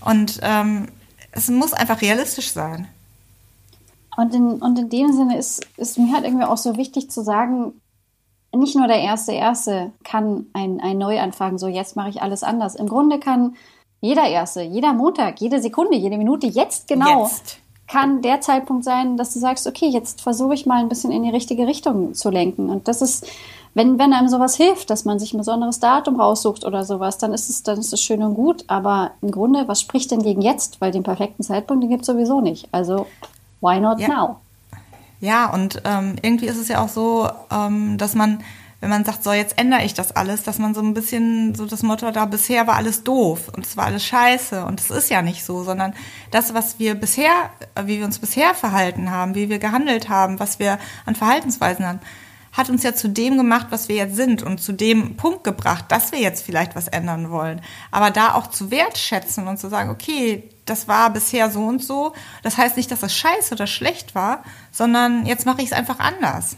Und 0.03 0.39
ähm, 0.41 0.87
es 1.31 1.49
muss 1.49 1.73
einfach 1.73 2.01
realistisch 2.01 2.51
sein. 2.51 2.87
Und 4.17 4.33
in, 4.33 4.53
und 4.53 4.77
in 4.79 4.89
dem 4.89 5.13
Sinne 5.13 5.37
ist, 5.37 5.65
ist 5.77 5.97
mir 5.97 6.13
halt 6.13 6.25
irgendwie 6.25 6.45
auch 6.45 6.57
so 6.57 6.77
wichtig 6.77 7.09
zu 7.11 7.23
sagen, 7.23 7.73
nicht 8.51 8.75
nur 8.75 8.87
der 8.87 8.99
erste 8.99 9.31
Erste 9.31 9.91
kann 10.03 10.47
ein, 10.53 10.81
ein 10.81 10.97
Neuanfang, 10.97 11.59
so 11.59 11.67
jetzt 11.67 11.95
mache 11.95 12.09
ich 12.09 12.21
alles 12.21 12.43
anders. 12.43 12.75
Im 12.75 12.87
Grunde 12.87 13.19
kann 13.19 13.55
jeder 14.01 14.27
Erste, 14.27 14.61
jeder 14.61 14.93
Montag, 14.93 15.39
jede 15.39 15.61
Sekunde, 15.61 15.95
jede 15.95 16.17
Minute, 16.17 16.47
jetzt 16.47 16.87
genau 16.87 17.23
jetzt 17.23 17.59
kann 17.89 18.21
der 18.21 18.39
Zeitpunkt 18.39 18.83
sein, 18.83 19.17
dass 19.17 19.33
du 19.33 19.39
sagst, 19.39 19.65
okay, 19.65 19.87
jetzt 19.87 20.21
versuche 20.21 20.53
ich 20.53 20.65
mal 20.65 20.79
ein 20.79 20.89
bisschen 20.89 21.11
in 21.11 21.23
die 21.23 21.31
richtige 21.31 21.65
Richtung 21.65 22.13
zu 22.13 22.29
lenken. 22.29 22.69
Und 22.69 22.87
das 22.87 23.01
ist, 23.01 23.27
wenn, 23.73 23.97
wenn 23.97 24.13
einem 24.13 24.29
sowas 24.29 24.55
hilft, 24.55 24.91
dass 24.91 25.05
man 25.05 25.17
sich 25.17 25.33
ein 25.33 25.39
besonderes 25.39 25.79
Datum 25.79 26.19
raussucht 26.19 26.63
oder 26.63 26.83
sowas, 26.83 27.17
dann 27.17 27.33
ist 27.33 27.49
es, 27.49 27.63
dann 27.63 27.79
ist 27.79 27.91
es 27.91 28.01
schön 28.01 28.21
und 28.21 28.35
gut. 28.35 28.63
Aber 28.67 29.11
im 29.21 29.31
Grunde, 29.31 29.67
was 29.67 29.81
spricht 29.81 30.11
denn 30.11 30.21
gegen 30.21 30.41
jetzt? 30.41 30.79
Weil 30.81 30.91
den 30.91 31.03
perfekten 31.03 31.41
Zeitpunkt, 31.41 31.83
den 31.83 31.89
gibt 31.89 32.01
es 32.01 32.07
sowieso 32.07 32.41
nicht. 32.41 32.67
Also, 32.71 33.07
why 33.59 33.79
not 33.79 33.99
ja. 33.99 34.07
now? 34.07 34.35
Ja, 35.19 35.51
und 35.51 35.81
ähm, 35.83 36.15
irgendwie 36.21 36.45
ist 36.45 36.57
es 36.57 36.67
ja 36.67 36.83
auch 36.83 36.89
so, 36.89 37.27
ähm, 37.51 37.97
dass 37.97 38.13
man 38.13 38.41
wenn 38.81 38.89
man 38.89 39.03
sagt, 39.03 39.23
so 39.23 39.33
jetzt 39.33 39.57
ändere 39.57 39.83
ich 39.83 39.93
das 39.93 40.15
alles, 40.15 40.43
dass 40.43 40.57
man 40.57 40.73
so 40.73 40.81
ein 40.81 40.93
bisschen 40.93 41.53
so 41.53 41.65
das 41.65 41.83
Motto 41.83 42.11
da 42.11 42.25
bisher 42.25 42.65
war 42.65 42.75
alles 42.75 43.03
doof 43.03 43.49
und 43.53 43.65
es 43.65 43.75
war 43.75 43.85
alles 43.85 44.05
scheiße 44.05 44.65
und 44.65 44.79
es 44.79 44.89
ist 44.89 45.09
ja 45.09 45.21
nicht 45.21 45.43
so, 45.43 45.63
sondern 45.63 45.93
das, 46.31 46.53
was 46.53 46.79
wir 46.79 46.95
bisher, 46.95 47.49
wie 47.83 47.99
wir 47.99 48.05
uns 48.05 48.19
bisher 48.19 48.53
verhalten 48.53 49.11
haben, 49.11 49.35
wie 49.35 49.49
wir 49.49 49.59
gehandelt 49.59 50.07
haben, 50.07 50.39
was 50.39 50.59
wir 50.59 50.79
an 51.05 51.15
Verhaltensweisen 51.15 51.85
haben, 51.85 51.99
hat 52.53 52.69
uns 52.69 52.83
ja 52.83 52.95
zu 52.95 53.09
dem 53.09 53.37
gemacht, 53.37 53.67
was 53.69 53.89
wir 53.89 53.95
jetzt 53.95 54.15
sind 54.15 54.43
und 54.43 54.59
zu 54.59 54.71
dem 54.71 55.17
Punkt 55.17 55.43
gebracht, 55.43 55.85
dass 55.89 56.11
wir 56.11 56.19
jetzt 56.19 56.43
vielleicht 56.43 56.75
was 56.75 56.87
ändern 56.87 57.29
wollen. 57.29 57.61
Aber 57.91 58.11
da 58.11 58.33
auch 58.33 58.47
zu 58.47 58.71
wertschätzen 58.71 59.47
und 59.47 59.57
zu 59.57 59.69
sagen, 59.69 59.89
okay, 59.89 60.49
das 60.65 60.87
war 60.87 61.11
bisher 61.11 61.51
so 61.51 61.63
und 61.63 61.83
so. 61.83 62.13
Das 62.41 62.57
heißt 62.57 62.75
nicht, 62.75 62.89
dass 62.91 63.01
das 63.01 63.15
scheiße 63.15 63.53
oder 63.53 63.67
schlecht 63.67 64.15
war, 64.15 64.43
sondern 64.71 65.25
jetzt 65.25 65.45
mache 65.45 65.61
ich 65.61 65.67
es 65.67 65.73
einfach 65.73 65.99
anders 65.99 66.57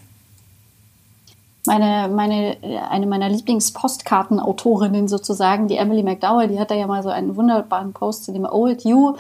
meine, 1.66 2.08
meine, 2.14 2.58
eine 2.90 3.06
meiner 3.06 3.30
Lieblingspostkartenautorinnen 3.30 5.08
sozusagen, 5.08 5.68
die 5.68 5.78
Emily 5.78 6.04
McDowell, 6.04 6.48
die 6.48 6.60
hat 6.60 6.72
da 6.72 6.76
ja 6.76 6.88
mal 6.88 7.04
so 7.04 7.10
einen 7.10 7.36
wunderbaren 7.36 7.94
Post 7.94 8.26
zu 8.26 8.34
dem 8.34 8.46
Old 8.46 8.84
You 8.84 9.16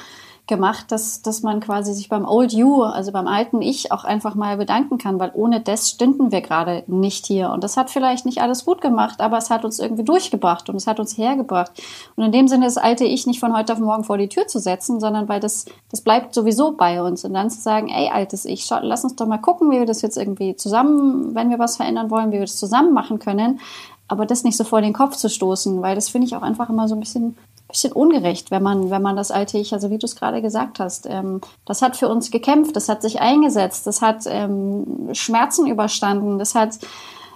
gemacht, 0.51 0.91
dass, 0.91 1.21
dass 1.21 1.43
man 1.43 1.61
quasi 1.61 1.93
sich 1.93 2.09
beim 2.09 2.25
Old 2.27 2.51
You, 2.51 2.83
also 2.83 3.13
beim 3.13 3.25
alten 3.25 3.61
Ich, 3.61 3.93
auch 3.93 4.03
einfach 4.03 4.35
mal 4.35 4.57
bedanken 4.57 4.97
kann, 4.97 5.17
weil 5.17 5.31
ohne 5.33 5.61
das 5.61 5.89
stünden 5.89 6.33
wir 6.33 6.41
gerade 6.41 6.83
nicht 6.87 7.25
hier. 7.25 7.51
Und 7.51 7.63
das 7.63 7.77
hat 7.77 7.89
vielleicht 7.89 8.25
nicht 8.25 8.41
alles 8.41 8.65
gut 8.65 8.81
gemacht, 8.81 9.21
aber 9.21 9.37
es 9.37 9.49
hat 9.49 9.63
uns 9.63 9.79
irgendwie 9.79 10.03
durchgebracht 10.03 10.69
und 10.69 10.75
es 10.75 10.87
hat 10.87 10.99
uns 10.99 11.17
hergebracht. 11.17 11.71
Und 12.17 12.25
in 12.25 12.33
dem 12.33 12.49
Sinne 12.49 12.65
das 12.65 12.77
alte 12.77 13.05
Ich 13.05 13.25
nicht 13.25 13.39
von 13.39 13.55
heute 13.55 13.71
auf 13.71 13.79
morgen 13.79 14.03
vor 14.03 14.17
die 14.17 14.27
Tür 14.27 14.45
zu 14.45 14.59
setzen, 14.59 14.99
sondern 14.99 15.29
weil 15.29 15.39
das, 15.39 15.63
das 15.89 16.01
bleibt 16.01 16.33
sowieso 16.33 16.73
bei 16.73 17.01
uns. 17.01 17.23
Und 17.23 17.33
dann 17.33 17.49
zu 17.49 17.61
sagen, 17.61 17.87
ey, 17.87 18.09
altes 18.09 18.43
Ich, 18.43 18.65
schau, 18.65 18.79
lass 18.81 19.05
uns 19.05 19.15
doch 19.15 19.27
mal 19.27 19.37
gucken, 19.37 19.71
wie 19.71 19.79
wir 19.79 19.85
das 19.85 20.01
jetzt 20.01 20.17
irgendwie 20.17 20.57
zusammen, 20.57 21.33
wenn 21.33 21.49
wir 21.49 21.59
was 21.59 21.77
verändern 21.77 22.11
wollen, 22.11 22.31
wie 22.31 22.39
wir 22.39 22.41
das 22.41 22.57
zusammen 22.57 22.93
machen 22.93 23.19
können 23.19 23.61
aber 24.11 24.25
das 24.25 24.43
nicht 24.43 24.57
so 24.57 24.65
vor 24.65 24.81
den 24.81 24.91
Kopf 24.91 25.15
zu 25.15 25.29
stoßen, 25.29 25.81
weil 25.81 25.95
das 25.95 26.09
finde 26.09 26.27
ich 26.27 26.35
auch 26.35 26.41
einfach 26.41 26.69
immer 26.69 26.89
so 26.89 26.95
ein 26.95 26.99
bisschen 26.99 27.37
bisschen 27.71 27.93
ungerecht, 27.93 28.51
wenn 28.51 28.63
man, 28.63 28.89
wenn 28.89 29.01
man 29.01 29.15
das 29.15 29.31
alte 29.31 29.57
Ich, 29.57 29.73
also 29.73 29.89
wie 29.89 29.97
du 29.97 30.05
es 30.05 30.15
gerade 30.15 30.41
gesagt 30.41 30.79
hast, 30.79 31.07
ähm, 31.09 31.41
das 31.65 31.81
hat 31.81 31.95
für 31.95 32.07
uns 32.07 32.31
gekämpft, 32.31 32.75
das 32.75 32.89
hat 32.89 33.01
sich 33.01 33.19
eingesetzt, 33.19 33.87
das 33.87 34.01
hat 34.01 34.25
ähm, 34.27 35.09
Schmerzen 35.13 35.67
überstanden, 35.67 36.37
das 36.37 36.53
hat, 36.55 36.79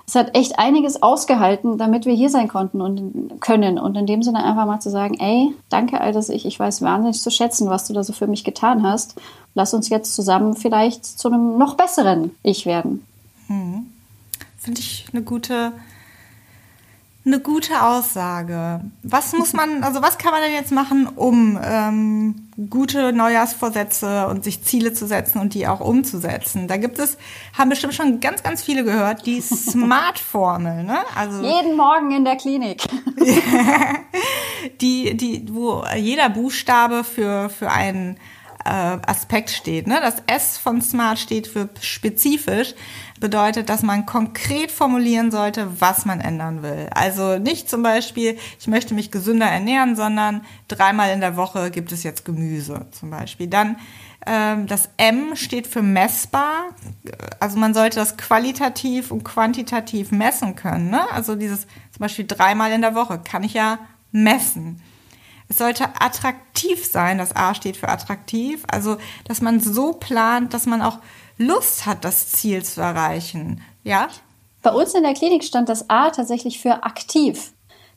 das 0.05 0.15
hat 0.15 0.37
echt 0.37 0.59
einiges 0.59 1.01
ausgehalten, 1.01 1.77
damit 1.77 2.05
wir 2.05 2.13
hier 2.13 2.29
sein 2.29 2.47
konnten 2.47 2.81
und 2.81 3.41
können. 3.41 3.79
Und 3.79 3.95
in 3.95 4.05
dem 4.05 4.21
Sinne 4.21 4.43
einfach 4.43 4.65
mal 4.65 4.79
zu 4.79 4.91
sagen, 4.91 5.15
ey, 5.19 5.53
danke 5.69 5.99
altes 5.99 6.29
Ich, 6.29 6.45
ich 6.45 6.59
weiß 6.59 6.81
wahnsinnig 6.81 7.21
zu 7.21 7.31
schätzen, 7.31 7.69
was 7.69 7.87
du 7.87 7.93
da 7.93 8.03
so 8.03 8.13
für 8.13 8.27
mich 8.27 8.43
getan 8.43 8.83
hast. 8.83 9.15
Lass 9.55 9.73
uns 9.73 9.89
jetzt 9.89 10.13
zusammen 10.13 10.55
vielleicht 10.55 11.05
zu 11.05 11.29
einem 11.29 11.57
noch 11.57 11.75
besseren 11.75 12.31
Ich 12.43 12.65
werden. 12.65 13.05
Hm. 13.47 13.87
Finde 14.57 14.81
ich 14.81 15.05
eine 15.13 15.23
gute 15.23 15.71
eine 17.25 17.39
gute 17.39 17.81
Aussage. 17.81 18.81
Was 19.01 19.33
muss 19.33 19.53
man, 19.53 19.83
also 19.83 20.01
was 20.01 20.17
kann 20.17 20.31
man 20.31 20.41
denn 20.41 20.53
jetzt 20.53 20.71
machen, 20.71 21.07
um 21.07 21.59
ähm, 21.63 22.49
gute 22.69 23.13
Neujahrsvorsätze 23.13 24.27
und 24.27 24.43
sich 24.43 24.63
Ziele 24.63 24.93
zu 24.93 25.07
setzen 25.07 25.39
und 25.39 25.53
die 25.53 25.67
auch 25.67 25.79
umzusetzen? 25.79 26.67
Da 26.67 26.77
gibt 26.77 26.99
es, 26.99 27.17
haben 27.57 27.69
bestimmt 27.69 27.95
schon 27.95 28.19
ganz, 28.19 28.43
ganz 28.43 28.63
viele 28.63 28.83
gehört, 28.83 29.25
die 29.25 29.41
Smart-Formel, 29.41 30.83
ne? 30.83 30.99
Also 31.15 31.43
jeden 31.43 31.75
Morgen 31.75 32.11
in 32.11 32.25
der 32.25 32.35
Klinik. 32.35 32.83
die, 34.81 35.17
die, 35.17 35.47
wo 35.51 35.83
jeder 35.97 36.29
Buchstabe 36.29 37.03
für 37.03 37.49
für 37.49 37.71
einen 37.71 38.17
Aspekt 38.69 39.51
steht. 39.51 39.87
Ne? 39.87 39.99
Das 40.01 40.15
S 40.27 40.57
von 40.57 40.81
Smart 40.81 41.19
steht 41.19 41.47
für 41.47 41.69
spezifisch 41.81 42.73
bedeutet, 43.19 43.69
dass 43.69 43.81
man 43.81 44.05
konkret 44.05 44.71
formulieren 44.71 45.31
sollte, 45.31 45.79
was 45.79 46.05
man 46.05 46.19
ändern 46.19 46.63
will. 46.63 46.89
Also 46.93 47.37
nicht 47.37 47.69
zum 47.69 47.81
Beispiel, 47.81 48.37
ich 48.59 48.67
möchte 48.67 48.93
mich 48.93 49.11
gesünder 49.11 49.45
ernähren, 49.45 49.95
sondern 49.95 50.41
dreimal 50.67 51.11
in 51.11 51.21
der 51.21 51.37
Woche 51.37 51.71
gibt 51.71 51.91
es 51.91 52.03
jetzt 52.03 52.25
Gemüse 52.25 52.87
zum 52.91 53.11
Beispiel. 53.11 53.47
Dann 53.47 53.77
ähm, 54.25 54.67
das 54.67 54.89
M 54.97 55.35
steht 55.35 55.67
für 55.67 55.81
messbar. 55.81 56.71
Also 57.39 57.57
man 57.57 57.73
sollte 57.73 57.97
das 57.97 58.17
qualitativ 58.17 59.11
und 59.11 59.23
quantitativ 59.23 60.11
messen 60.11 60.55
können. 60.55 60.89
Ne? 60.89 61.01
Also 61.11 61.35
dieses 61.35 61.61
zum 61.61 61.99
Beispiel 61.99 62.25
dreimal 62.27 62.71
in 62.71 62.81
der 62.81 62.95
Woche 62.95 63.19
kann 63.23 63.43
ich 63.43 63.53
ja 63.53 63.79
messen. 64.11 64.81
Es 65.47 65.57
sollte 65.57 65.85
attraktiv 65.99 66.85
sein. 66.85 67.17
Das 67.17 67.35
A 67.35 67.53
steht 67.53 67.77
für 67.77 67.89
attraktiv. 67.89 68.63
Also, 68.67 68.97
dass 69.27 69.41
man 69.41 69.59
so 69.59 69.93
plant, 69.93 70.53
dass 70.53 70.65
man 70.65 70.81
auch 70.81 70.99
Lust 71.37 71.85
hat, 71.85 72.05
das 72.05 72.31
Ziel 72.31 72.63
zu 72.63 72.81
erreichen. 72.81 73.61
Ja? 73.83 74.07
Bei 74.61 74.71
uns 74.71 74.93
in 74.93 75.03
der 75.03 75.13
Klinik 75.13 75.43
stand 75.43 75.69
das 75.69 75.89
A 75.89 76.09
tatsächlich 76.09 76.59
für 76.59 76.83
aktiv. 76.83 77.51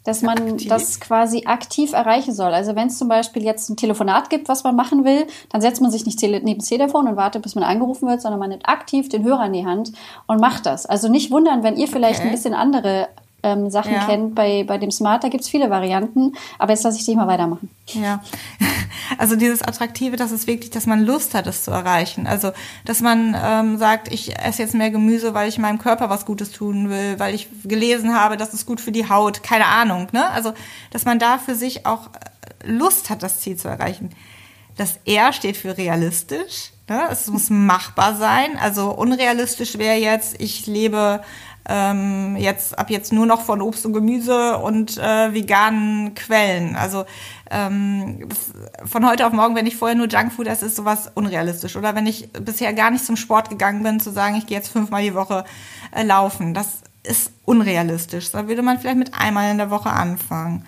Dass 0.05 0.23
man 0.23 0.39
aktiv. 0.39 0.69
das 0.69 1.01
quasi 1.01 1.45
aktiv 1.47 1.93
erreichen 1.93 2.33
soll. 2.33 2.55
Also 2.55 2.75
wenn 2.75 2.89
es 2.89 2.99
zum 2.99 3.09
Beispiel 3.09 3.43
jetzt 3.43 3.69
ein 3.69 3.77
Telefonat 3.77 4.31
gibt, 4.31 4.49
was 4.49 4.65
man 4.65 4.75
machen 4.75 5.05
will, 5.05 5.27
dann 5.51 5.61
setzt 5.61 5.83
man 5.83 5.91
sich 5.91 6.07
nicht 6.07 6.23
neben 6.23 6.59
das 6.59 6.69
Telefon 6.69 7.09
und 7.09 7.17
wartet, 7.17 7.43
bis 7.43 7.55
man 7.55 7.65
angerufen 7.65 8.09
wird, 8.09 8.23
sondern 8.23 8.39
man 8.39 8.51
nimmt 8.51 8.69
aktiv 8.69 9.09
den 9.09 9.25
Hörer 9.25 9.47
in 9.47 9.53
die 9.53 9.67
Hand 9.67 9.93
und 10.27 10.41
macht 10.41 10.67
das. 10.67 10.87
Also 10.87 11.09
nicht 11.09 11.31
wundern, 11.31 11.63
wenn 11.63 11.77
ihr 11.77 11.89
vielleicht 11.89 12.21
okay. 12.21 12.29
ein 12.29 12.35
bisschen 12.35 12.55
andere 12.55 13.09
ähm, 13.43 13.71
Sachen 13.71 13.93
ja. 13.93 14.07
kennt. 14.07 14.35
Bei, 14.35 14.65
bei 14.65 14.79
dem 14.79 14.91
Smart, 14.91 15.23
da 15.25 15.29
gibt 15.29 15.45
es 15.45 15.51
viele 15.51 15.71
Varianten, 15.71 16.35
aber 16.59 16.73
jetzt 16.73 16.83
lasse 16.83 16.99
ich 16.99 17.05
dich 17.05 17.17
mal 17.17 17.27
weitermachen. 17.27 17.71
Ja, 17.87 18.23
also 19.19 19.37
dieses 19.37 19.63
Attraktive, 19.63 20.17
das 20.17 20.33
ist 20.33 20.47
wirklich, 20.47 20.71
dass 20.71 20.87
man 20.87 21.05
Lust 21.05 21.35
hat, 21.35 21.47
es 21.47 21.65
zu 21.65 21.71
erreichen. 21.71 22.27
Also, 22.27 22.53
dass 22.85 23.01
man 23.01 23.37
ähm, 23.41 23.79
sagt, 23.79 24.13
ich 24.13 24.37
esse 24.39 24.63
jetzt 24.63 24.75
mehr 24.75 24.91
Gemüse, 24.91 25.35
weil 25.35 25.49
ich 25.49 25.59
meinem 25.59 25.79
Körper 25.79 26.11
was 26.11 26.27
Gutes 26.27 26.51
tun 26.51 26.91
will, 26.91 27.19
weil 27.19 27.35
ich 27.35 27.49
gelesen 27.65 28.15
habe, 28.15 28.37
das 28.37 28.55
ist 28.55 28.67
gut 28.67 28.81
für 28.81 28.93
die 28.93 29.09
Haut, 29.09 29.43
keine 29.43 29.67
Ahnung. 29.67 30.09
Ne? 30.13 30.29
Also, 30.31 30.53
dass 30.91 31.05
man 31.05 31.19
da 31.19 31.39
für 31.39 31.55
sich 31.55 31.87
auch 31.87 32.09
äh, 32.09 32.69
Lust 32.71 33.11
hat, 33.11 33.23
das 33.23 33.41
Ziel 33.41 33.57
zu 33.57 33.69
erreichen. 33.69 34.11
Das 34.77 35.01
R 35.05 35.33
steht 35.33 35.57
für 35.57 35.77
realistisch. 35.77 36.71
Ne? 36.89 37.09
Es 37.11 37.27
muss 37.27 37.51
machbar 37.51 38.17
sein. 38.17 38.57
Also 38.59 38.91
unrealistisch 38.91 39.77
wäre 39.77 39.97
jetzt, 39.97 40.41
ich 40.41 40.67
lebe 40.67 41.21
ähm, 41.69 42.37
jetzt 42.37 42.79
ab 42.79 42.91
jetzt 42.91 43.13
nur 43.13 43.27
noch 43.27 43.43
von 43.43 43.61
Obst 43.61 43.85
und 43.85 43.93
Gemüse 43.93 44.57
und 44.59 44.97
äh, 44.99 45.35
veganen 45.35 46.15
Quellen. 46.15 46.77
Also 46.77 47.05
ähm, 47.51 48.29
von 48.85 49.07
heute 49.09 49.27
auf 49.27 49.33
morgen, 49.33 49.55
wenn 49.55 49.67
ich 49.67 49.77
vorher 49.77 49.97
nur 49.97 50.09
Junkfood 50.09 50.47
esse, 50.47 50.67
ist 50.67 50.77
sowas 50.77 51.11
unrealistisch. 51.15 51.77
Oder 51.77 51.95
wenn 51.95 52.07
ich 52.07 52.33
bisher 52.33 52.73
gar 52.73 52.91
nicht 52.91 53.05
zum 53.05 53.17
Sport 53.17 53.51
gegangen 53.51 53.83
bin, 53.83 54.01
zu 54.01 54.11
sagen, 54.11 54.37
ich 54.37 54.47
gehe 54.47 54.57
jetzt 54.57 54.73
fünfmal 54.73 55.03
die 55.03 55.15
Woche 55.15 55.45
äh, 55.93 56.03
laufen, 56.03 56.55
das 56.55 56.83
ist 57.03 57.33
unrealistisch. 57.45 58.31
Da 58.31 58.49
würde 58.49 58.63
man 58.63 58.79
vielleicht 58.79 58.99
mit 58.99 59.15
einmal 59.15 59.51
in 59.51 59.59
der 59.59 59.71
Woche 59.71 59.91
anfangen. 59.91 60.65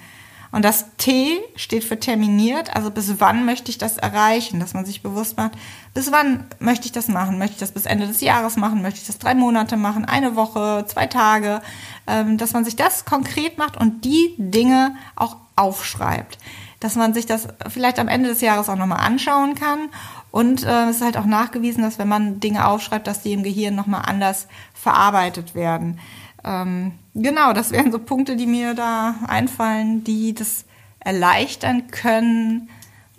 Und 0.52 0.64
das 0.64 0.86
T 0.96 1.38
steht 1.54 1.84
für 1.84 2.00
terminiert, 2.00 2.74
also 2.74 2.90
bis 2.90 3.20
wann 3.20 3.44
möchte 3.44 3.70
ich 3.70 3.78
das 3.78 3.98
erreichen, 3.98 4.58
dass 4.58 4.74
man 4.74 4.84
sich 4.84 5.02
bewusst 5.02 5.36
macht, 5.36 5.52
bis 5.94 6.10
wann 6.10 6.44
möchte 6.58 6.86
ich 6.86 6.92
das 6.92 7.08
machen? 7.08 7.38
Möchte 7.38 7.54
ich 7.54 7.60
das 7.60 7.72
bis 7.72 7.86
Ende 7.86 8.06
des 8.06 8.20
Jahres 8.20 8.56
machen? 8.56 8.82
Möchte 8.82 9.00
ich 9.00 9.06
das 9.06 9.18
drei 9.18 9.34
Monate 9.34 9.76
machen? 9.76 10.04
Eine 10.04 10.34
Woche? 10.34 10.84
Zwei 10.88 11.06
Tage? 11.06 11.62
Ähm, 12.06 12.36
dass 12.36 12.52
man 12.52 12.64
sich 12.64 12.74
das 12.74 13.04
konkret 13.04 13.58
macht 13.58 13.76
und 13.76 14.04
die 14.04 14.34
Dinge 14.38 14.96
auch 15.14 15.36
aufschreibt. 15.54 16.38
Dass 16.80 16.96
man 16.96 17.14
sich 17.14 17.26
das 17.26 17.48
vielleicht 17.68 17.98
am 17.98 18.08
Ende 18.08 18.30
des 18.30 18.40
Jahres 18.40 18.68
auch 18.68 18.76
nochmal 18.76 19.06
anschauen 19.06 19.54
kann. 19.54 19.88
Und 20.32 20.64
äh, 20.64 20.88
es 20.88 20.96
ist 20.96 21.02
halt 21.02 21.16
auch 21.16 21.26
nachgewiesen, 21.26 21.82
dass 21.82 21.98
wenn 21.98 22.08
man 22.08 22.40
Dinge 22.40 22.66
aufschreibt, 22.66 23.06
dass 23.06 23.22
die 23.22 23.32
im 23.32 23.42
Gehirn 23.42 23.74
nochmal 23.74 24.02
anders 24.06 24.48
verarbeitet 24.74 25.54
werden. 25.54 26.00
Ähm, 26.44 26.92
genau, 27.14 27.52
das 27.52 27.70
wären 27.70 27.92
so 27.92 27.98
Punkte, 27.98 28.36
die 28.36 28.46
mir 28.46 28.74
da 28.74 29.14
einfallen, 29.26 30.04
die 30.04 30.34
das 30.34 30.64
erleichtern 31.00 31.88
können, 31.88 32.68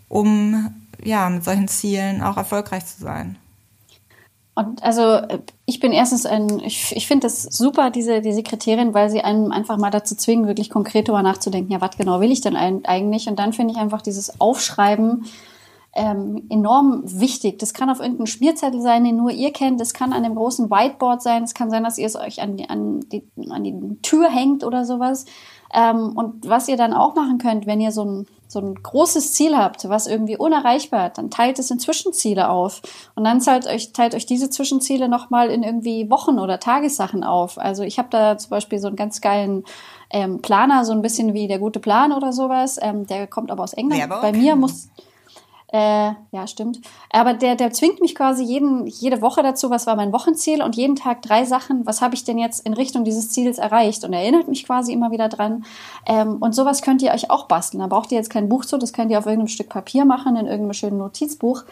um 0.08 0.74
ja 1.04 1.30
mit 1.30 1.44
solchen 1.44 1.68
Zielen 1.68 2.22
auch 2.22 2.38
erfolgreich 2.38 2.86
zu 2.86 3.02
sein. 3.02 3.38
Und 4.54 4.84
also 4.84 5.22
ich 5.66 5.80
bin 5.80 5.94
erstens 5.94 6.26
ein, 6.26 6.60
ich, 6.60 6.94
ich 6.96 7.08
finde 7.08 7.26
das 7.26 7.44
super, 7.44 7.90
diese, 7.90 8.22
diese 8.22 8.44
Kriterien, 8.44 8.94
weil 8.94 9.10
sie 9.10 9.22
einem 9.22 9.52
einfach 9.52 9.78
mal 9.78 9.92
dazu 9.92 10.16
zwingen, 10.16 10.48
wirklich 10.48 10.70
konkret 10.70 11.08
darüber 11.08 11.24
nachzudenken, 11.24 11.72
ja, 11.72 11.80
was 11.80 11.98
genau 11.98 12.20
will 12.20 12.32
ich 12.32 12.42
denn 12.42 12.56
eigentlich? 12.56 13.28
Und 13.28 13.40
dann 13.40 13.54
finde 13.54 13.74
ich 13.74 13.80
einfach 13.80 14.02
dieses 14.02 14.42
Aufschreiben 14.42 15.26
ähm, 15.94 16.46
enorm 16.50 17.04
wichtig. 17.06 17.60
Das 17.60 17.74
kann 17.74 17.90
auf 17.90 18.00
irgendeinem 18.00 18.28
Schmierzettel 18.28 18.82
sein, 18.82 19.04
den 19.04 19.18
nur 19.18 19.32
ihr 19.32 19.52
kennt. 19.52 19.82
Das 19.82 19.94
kann 19.94 20.14
an 20.14 20.24
dem 20.24 20.36
großen 20.36 20.70
Whiteboard 20.70 21.22
sein. 21.22 21.44
Es 21.44 21.54
kann 21.54 21.70
sein, 21.70 21.84
dass 21.84 21.98
ihr 21.98 22.06
es 22.06 22.16
euch 22.16 22.42
an 22.42 22.56
die, 22.56 22.70
an 22.70 23.02
die, 23.12 23.24
an 23.50 23.64
die 23.64 24.02
Tür 24.02 24.30
hängt 24.30 24.64
oder 24.64 24.86
sowas. 24.86 25.26
Ähm, 25.74 26.14
und 26.16 26.48
was 26.48 26.68
ihr 26.68 26.78
dann 26.78 26.94
auch 26.94 27.16
machen 27.16 27.38
könnt, 27.38 27.66
wenn 27.66 27.82
ihr 27.82 27.92
so 27.92 28.06
ein, 28.06 28.28
so 28.48 28.60
ein 28.60 28.76
großes 28.76 29.34
Ziel 29.34 29.58
habt, 29.58 29.88
was 29.88 30.08
irgendwie 30.08 30.38
unerreichbar 30.38 31.08
ist, 31.08 31.18
dann 31.18 31.30
teilt 31.30 31.60
es 31.60 31.72
in 31.72 31.80
Zwischenziele 31.80 32.50
auf. 32.50 32.82
Und 33.16 33.26
dann 33.26 33.40
teilt 33.40 33.68
euch, 33.68 33.92
teilt 33.92 34.16
euch 34.16 34.26
diese 34.26 34.50
Zwischenziele 34.50 35.10
nochmal 35.10 35.50
in 35.50 35.64
irgendwie 35.64 36.10
Wochen- 36.10 36.40
oder 36.40 36.60
Tagessachen 36.60 37.24
auf. 37.24 37.58
Also 37.58 37.84
ich 37.84 37.98
habe 37.98 38.10
da 38.12 38.38
zum 38.38 38.50
Beispiel 38.50 38.80
so 38.80 38.88
einen 38.88 38.98
ganz 38.98 39.20
geilen 39.20 39.64
ähm, 40.10 40.42
Planer, 40.42 40.86
so 40.86 40.94
ein 40.94 41.02
bisschen 41.02 41.34
wie 41.34 41.48
der 41.48 41.60
gute 41.60 41.80
Plan 41.80 42.14
oder 42.14 42.32
sowas. 42.32 42.78
Ähm, 42.82 43.08
der 43.08 43.28
kommt 43.28 43.52
aber 43.52 43.64
aus 43.64 43.74
England. 43.74 44.02
Werbung. 44.02 44.22
Bei 44.22 44.32
mir 44.34 44.56
muss 44.56 44.90
äh, 45.74 46.12
ja, 46.32 46.48
stimmt. 46.48 46.82
Aber 47.12 47.34
der, 47.34 47.56
der 47.56 47.72
zwingt 47.72 48.02
mich 48.02 48.14
quasi 48.14 48.44
jeden, 48.44 48.88
jede 48.88 49.22
Woche 49.22 49.42
dazu, 49.42 49.70
was 49.70 49.88
war 49.88 49.96
mein 49.96 50.12
Wochenziel 50.12 50.62
und 50.62 50.76
jeden 50.76 50.98
Tag 50.98 51.22
drei 51.22 51.46
Sachen, 51.46 51.86
was 51.86 52.02
habe 52.02 52.14
ich 52.14 52.26
denn 52.26 52.38
jetzt 52.38 52.66
in 52.66 52.74
Richtung 52.74 53.06
dieses 53.06 53.30
Ziels 53.32 53.58
erreicht 53.58 54.04
und 54.04 54.12
erinnert 54.12 54.50
mich 54.50 54.66
quasi 54.66 54.92
immer 54.92 55.12
wieder 55.12 55.30
dran. 55.30 55.64
Ähm, 56.06 56.38
und 56.42 56.54
sowas 56.54 56.82
könnt 56.82 57.02
ihr 57.02 57.12
euch 57.12 57.30
auch 57.30 57.46
basteln. 57.46 57.80
Da 57.80 57.88
braucht 57.88 58.12
ihr 58.12 58.18
jetzt 58.18 58.30
kein 58.30 58.50
Buch 58.50 58.66
zu, 58.66 58.78
das 58.78 58.92
könnt 58.92 59.12
ihr 59.12 59.18
auf 59.18 59.26
irgendeinem 59.26 59.48
Stück 59.48 59.70
Papier 59.70 60.04
machen, 60.04 60.36
in 60.36 60.46
irgendeinem 60.46 60.74
schönen 60.74 60.98
Notizbuch. 60.98 61.64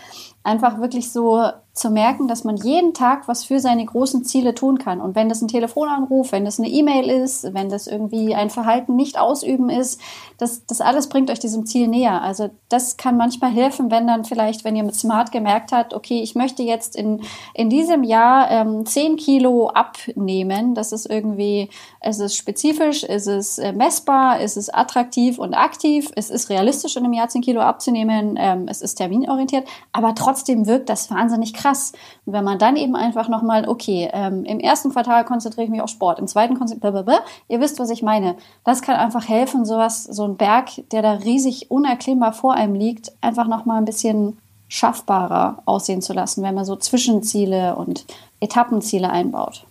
Einfach 0.43 0.79
wirklich 0.79 1.11
so 1.11 1.51
zu 1.79 1.89
merken, 1.89 2.27
dass 2.27 2.43
man 2.43 2.57
jeden 2.57 2.93
Tag 2.93 3.27
was 3.27 3.45
für 3.45 3.59
seine 3.59 3.85
großen 3.85 4.25
Ziele 4.25 4.53
tun 4.53 4.79
kann. 4.79 4.99
Und 4.99 5.15
wenn 5.15 5.29
das 5.29 5.41
ein 5.41 5.47
Telefonanruf, 5.47 6.33
wenn 6.33 6.43
das 6.43 6.59
eine 6.59 6.67
E-Mail 6.67 7.09
ist, 7.09 7.53
wenn 7.53 7.69
das 7.69 7.87
irgendwie 7.87 8.35
ein 8.35 8.49
Verhalten 8.49 8.95
nicht 8.95 9.17
ausüben 9.17 9.69
ist, 9.69 10.01
das, 10.37 10.65
das 10.65 10.81
alles 10.81 11.07
bringt 11.07 11.31
euch 11.31 11.39
diesem 11.39 11.65
Ziel 11.65 11.87
näher. 11.87 12.21
Also 12.21 12.49
das 12.67 12.97
kann 12.97 13.15
manchmal 13.15 13.51
helfen, 13.51 13.91
wenn 13.91 14.07
dann 14.07 14.25
vielleicht, 14.25 14.65
wenn 14.65 14.75
ihr 14.75 14.83
mit 14.83 14.95
Smart 14.95 15.31
gemerkt 15.31 15.71
habt, 15.71 15.93
okay, 15.93 16.21
ich 16.21 16.35
möchte 16.35 16.63
jetzt 16.63 16.97
in, 16.97 17.21
in 17.53 17.69
diesem 17.69 18.03
Jahr 18.03 18.51
ähm, 18.51 18.85
10 18.85 19.15
Kilo 19.15 19.69
abnehmen. 19.69 20.75
Das 20.75 20.91
ist 20.91 21.09
irgendwie, 21.09 21.69
es 22.01 22.19
ist 22.19 22.35
spezifisch, 22.35 23.03
es 23.03 23.27
ist 23.27 23.59
äh, 23.59 23.73
messbar, 23.73 24.39
es 24.39 24.55
ist 24.55 24.73
attraktiv 24.73 25.37
und 25.37 25.53
aktiv, 25.53 26.09
es 26.15 26.29
ist 26.29 26.49
realistisch 26.49 26.95
in 26.95 27.03
einem 27.03 27.13
Jahr 27.13 27.27
10 27.27 27.41
Kilo 27.41 27.61
abzunehmen, 27.61 28.35
ähm, 28.37 28.67
es 28.69 28.81
ist 28.81 28.95
terminorientiert, 28.95 29.67
aber 29.91 30.15
trotzdem 30.15 30.65
wirkt 30.65 30.89
das 30.89 31.11
wahnsinnig 31.11 31.53
krass. 31.53 31.91
Und 32.25 32.33
wenn 32.33 32.45
man 32.45 32.57
dann 32.57 32.77
eben 32.77 32.95
einfach 32.95 33.27
nochmal, 33.27 33.67
okay, 33.67 34.09
ähm, 34.13 34.45
im 34.45 34.59
ersten 34.59 34.91
Quartal 34.91 35.25
konzentriere 35.25 35.65
ich 35.65 35.71
mich 35.71 35.81
auf 35.81 35.89
Sport, 35.89 36.19
im 36.19 36.27
zweiten 36.27 36.57
konzentriere 36.57 37.03
ich, 37.05 37.53
ihr 37.53 37.59
wisst, 37.59 37.79
was 37.79 37.89
ich 37.89 38.01
meine. 38.01 38.35
Das 38.63 38.81
kann 38.81 38.95
einfach 38.95 39.27
helfen, 39.27 39.65
sowas, 39.65 40.03
so 40.05 40.23
ein 40.23 40.37
Berg, 40.37 40.69
der 40.91 41.01
da 41.01 41.13
riesig 41.13 41.69
unerklimmbar 41.69 42.31
vor 42.31 42.53
einem 42.53 42.75
liegt, 42.75 43.11
einfach 43.21 43.47
nochmal 43.47 43.77
ein 43.77 43.85
bisschen 43.85 44.37
schaffbarer 44.69 45.63
aussehen 45.65 46.01
zu 46.01 46.13
lassen, 46.13 46.43
wenn 46.43 46.55
man 46.55 46.63
so 46.63 46.75
Zwischenziele 46.75 47.75
und 47.75 48.05
Etappenziele 48.39 49.09
einbaut. 49.09 49.65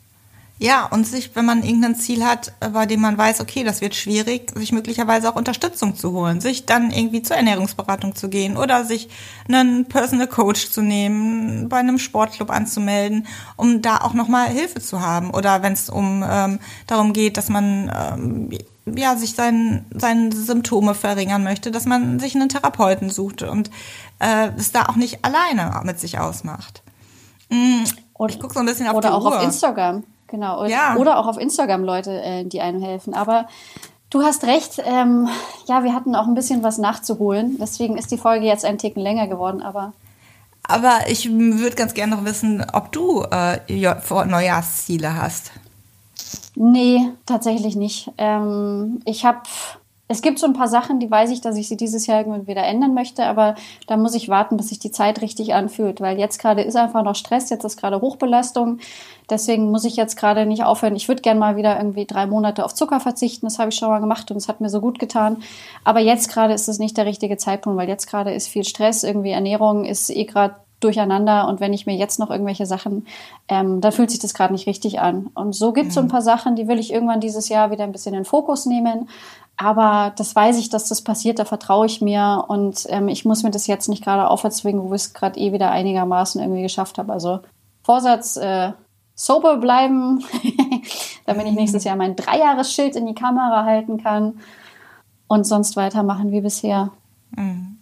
Ja, 0.61 0.87
und 0.87 1.07
sich, 1.07 1.37
wenn 1.37 1.45
man 1.45 1.63
irgendein 1.63 1.95
Ziel 1.95 2.25
hat, 2.25 2.53
bei 2.73 2.85
dem 2.85 3.01
man 3.01 3.17
weiß, 3.17 3.41
okay, 3.41 3.63
das 3.63 3.81
wird 3.81 3.95
schwierig, 3.95 4.51
sich 4.57 4.73
möglicherweise 4.73 5.31
auch 5.31 5.37
Unterstützung 5.37 5.95
zu 5.95 6.13
holen, 6.13 6.41
sich 6.41 6.67
dann 6.67 6.91
irgendwie 6.91 7.23
zur 7.23 7.37
Ernährungsberatung 7.37 8.17
zu 8.17 8.29
gehen 8.29 8.57
oder 8.57 8.85
sich 8.85 9.09
einen 9.47 9.87
Personal 9.87 10.27
Coach 10.27 10.71
zu 10.71 10.83
nehmen, 10.83 11.69
bei 11.69 11.77
einem 11.77 11.99
Sportclub 11.99 12.51
anzumelden, 12.51 13.29
um 13.57 13.83
da 13.83 13.99
auch 13.99 14.15
nochmal 14.15 14.49
Hilfe 14.49 14.81
zu 14.81 15.01
haben. 15.01 15.31
Oder 15.31 15.63
wenn 15.63 15.75
es 15.75 15.89
um 15.91 16.25
ähm, 16.29 16.59
darum 16.89 17.13
geht, 17.13 17.37
dass 17.37 17.49
man 17.49 17.93
ähm, 17.95 18.51
ja, 18.97 19.15
sich 19.15 19.35
sein, 19.35 19.85
seine 19.95 20.33
Symptome 20.35 20.95
verringern 20.95 21.45
möchte, 21.45 21.71
dass 21.71 21.85
man 21.85 22.19
sich 22.19 22.35
einen 22.35 22.49
Therapeuten 22.49 23.11
sucht 23.11 23.43
und 23.43 23.71
äh, 24.19 24.49
es 24.57 24.73
da 24.73 24.87
auch 24.87 24.97
nicht 24.97 25.25
alleine 25.25 25.81
mit 25.85 26.01
sich 26.01 26.19
ausmacht. 26.19 26.83
Mm, 27.49 27.85
ich 28.29 28.41
gucke 28.41 28.55
so 28.55 28.61
ein 28.61 28.67
bisschen 28.67 28.89
auf 28.89 28.97
oder 28.97 29.11
die 29.11 29.15
auch 29.15 29.25
Uhr. 29.25 29.37
auf 29.37 29.45
Instagram. 29.45 30.03
Genau. 30.29 30.65
Ja. 30.67 30.97
Oder 30.97 31.19
auch 31.19 31.27
auf 31.27 31.39
Instagram 31.39 31.85
Leute, 31.85 32.23
äh, 32.23 32.45
die 32.45 32.61
einem 32.61 32.83
helfen. 32.83 33.15
Aber 33.15 33.49
du 34.11 34.23
hast 34.23 34.45
recht. 34.45 34.81
Ähm, 34.85 35.29
ja, 35.67 35.83
wir 35.83 35.95
hatten 35.95 36.15
auch 36.15 36.27
ein 36.27 36.35
bisschen 36.35 36.63
was 36.63 36.79
nachzuholen. 36.79 37.57
Deswegen 37.61 37.97
ist 37.97 38.11
die 38.11 38.19
Folge 38.19 38.47
jetzt 38.47 38.65
ein 38.65 38.79
Ticken 38.79 39.03
länger 39.03 39.27
geworden. 39.27 39.63
Aber 39.63 39.93
aber 40.71 41.09
ich 41.09 41.31
würde 41.31 41.77
ganz 41.77 41.95
gerne 41.95 42.15
noch 42.15 42.27
wissen, 42.27 42.65
ob 42.75 42.93
du 42.93 43.23
äh, 43.23 43.59
Neujahrsziele 43.71 45.17
hast. 45.17 45.51
Nee, 46.55 47.09
tatsächlich 47.25 47.75
nicht. 47.75 48.11
Ähm, 48.19 49.01
ich 49.07 49.25
habe 49.25 49.41
es 50.09 50.23
gibt 50.23 50.39
so 50.39 50.47
ein 50.47 50.55
paar 50.55 50.69
Sachen, 50.69 51.01
die 51.01 51.11
weiß 51.11 51.31
ich, 51.31 51.43
dass 51.43 51.57
ich 51.57 51.69
sie 51.69 51.77
dieses 51.77 52.07
Jahr 52.07 52.19
irgendwann 52.19 52.47
wieder 52.47 52.65
ändern 52.65 52.95
möchte, 52.95 53.27
aber 53.27 53.55
da 53.87 53.99
muss 53.99 54.15
ich 54.15 54.31
warten, 54.31 54.57
bis 54.57 54.71
sich 54.71 54.79
die 54.79 54.91
Zeit 54.91 55.21
richtig 55.21 55.55
anfühlt, 55.55 56.01
weil 56.01 56.19
jetzt 56.19 56.39
gerade 56.39 56.63
ist 56.63 56.77
einfach 56.77 57.03
noch 57.03 57.15
Stress, 57.15 57.51
jetzt 57.51 57.65
ist 57.65 57.77
gerade 57.77 58.01
Hochbelastung. 58.01 58.79
Deswegen 59.29 59.71
muss 59.71 59.85
ich 59.85 59.97
jetzt 59.97 60.17
gerade 60.17 60.47
nicht 60.47 60.65
aufhören. 60.65 60.97
Ich 60.97 61.09
würde 61.09 61.21
gerne 61.21 61.39
mal 61.39 61.57
wieder 61.57 61.77
irgendwie 61.77 62.07
drei 62.07 62.27
Monate 62.27 62.65
auf 62.65 62.75
Zucker 62.75 62.99
verzichten. 62.99 63.45
Das 63.45 63.59
habe 63.59 63.69
ich 63.69 63.77
schon 63.77 63.91
mal 63.91 64.01
gemacht 64.01 64.31
und 64.31 64.39
es 64.39 64.49
hat 64.49 64.63
mir 64.63 64.71
so 64.71 64.81
gut 64.81 64.99
getan. 64.99 65.43
Aber 65.85 66.01
jetzt 66.01 66.31
gerade 66.31 66.55
ist 66.55 66.69
es 66.69 66.79
nicht 66.79 66.97
der 66.97 67.05
richtige 67.05 67.37
Zeitpunkt, 67.37 67.79
weil 67.79 67.89
jetzt 67.89 68.07
gerade 68.07 68.33
ist 68.33 68.49
viel 68.49 68.65
Stress. 68.65 69.05
Irgendwie 69.05 69.33
Ernährung 69.33 69.85
ist 69.85 70.09
eh 70.09 70.25
gerade 70.25 70.55
durcheinander 70.81 71.49
und 71.49 71.61
wenn 71.61 71.73
ich 71.73 71.87
mir 71.87 71.97
jetzt 71.97 72.19
noch 72.19 72.31
irgendwelche 72.31 72.67
Sachen, 72.67 73.07
ähm, 73.49 73.81
dann 73.81 73.93
fühlt 73.93 74.11
sich 74.11 74.21
das 74.21 74.33
gerade 74.33 74.53
nicht 74.53 74.67
richtig 74.67 75.01
an. 75.01 75.29
Und 75.35 75.55
so 75.55 75.73
gibt 75.73 75.89
es 75.89 75.95
so 75.95 76.01
ein 76.01 76.09
paar 76.09 76.23
Sachen, 76.23 76.57
die 76.57 76.69
will 76.69 76.79
ich 76.79 76.93
irgendwann 76.93 77.21
dieses 77.21 77.49
Jahr 77.49 77.71
wieder 77.71 77.85
ein 77.85 77.93
bisschen 77.93 78.15
in 78.15 78.21
den 78.21 78.25
Fokus 78.25 78.65
nehmen. 78.65 79.09
Aber 79.61 80.13
das 80.17 80.35
weiß 80.37 80.57
ich, 80.59 80.71
dass 80.71 80.89
das 80.89 81.03
passiert, 81.03 81.41
da 81.41 81.45
vertraue 81.45 81.87
ich 81.87 82.01
mir 82.01 82.45
und 82.47 82.87
ähm, 82.91 83.09
ich 83.09 83.25
muss 83.25 83.43
mir 83.43 83.51
das 83.51 83.67
jetzt 83.67 83.89
nicht 83.89 84.05
gerade 84.05 84.31
auferzwingen, 84.31 84.83
wo 84.83 84.95
ich 84.95 85.03
es 85.03 85.15
gerade 85.15 85.39
eh 85.39 85.53
wieder 85.53 85.73
einigermaßen 85.73 86.41
irgendwie 86.41 86.63
geschafft 86.63 86.97
habe. 86.97 87.13
Also 87.13 87.41
Vorsatz, 87.83 88.37
äh, 88.37 88.73
sober 89.17 89.57
bleiben, 89.57 90.25
damit 91.27 91.49
ich 91.49 91.55
nächstes 91.55 91.83
Jahr 91.83 91.97
mein 91.97 92.15
Dreijahresschild 92.15 92.95
in 92.95 93.07
die 93.07 93.17
Kamera 93.17 93.65
halten 93.65 94.01
kann 94.01 94.41
und 95.27 95.45
sonst 95.45 95.77
weitermachen 95.77 96.31
wie 96.31 96.41
bisher. 96.41 96.93
Mhm 97.37 97.79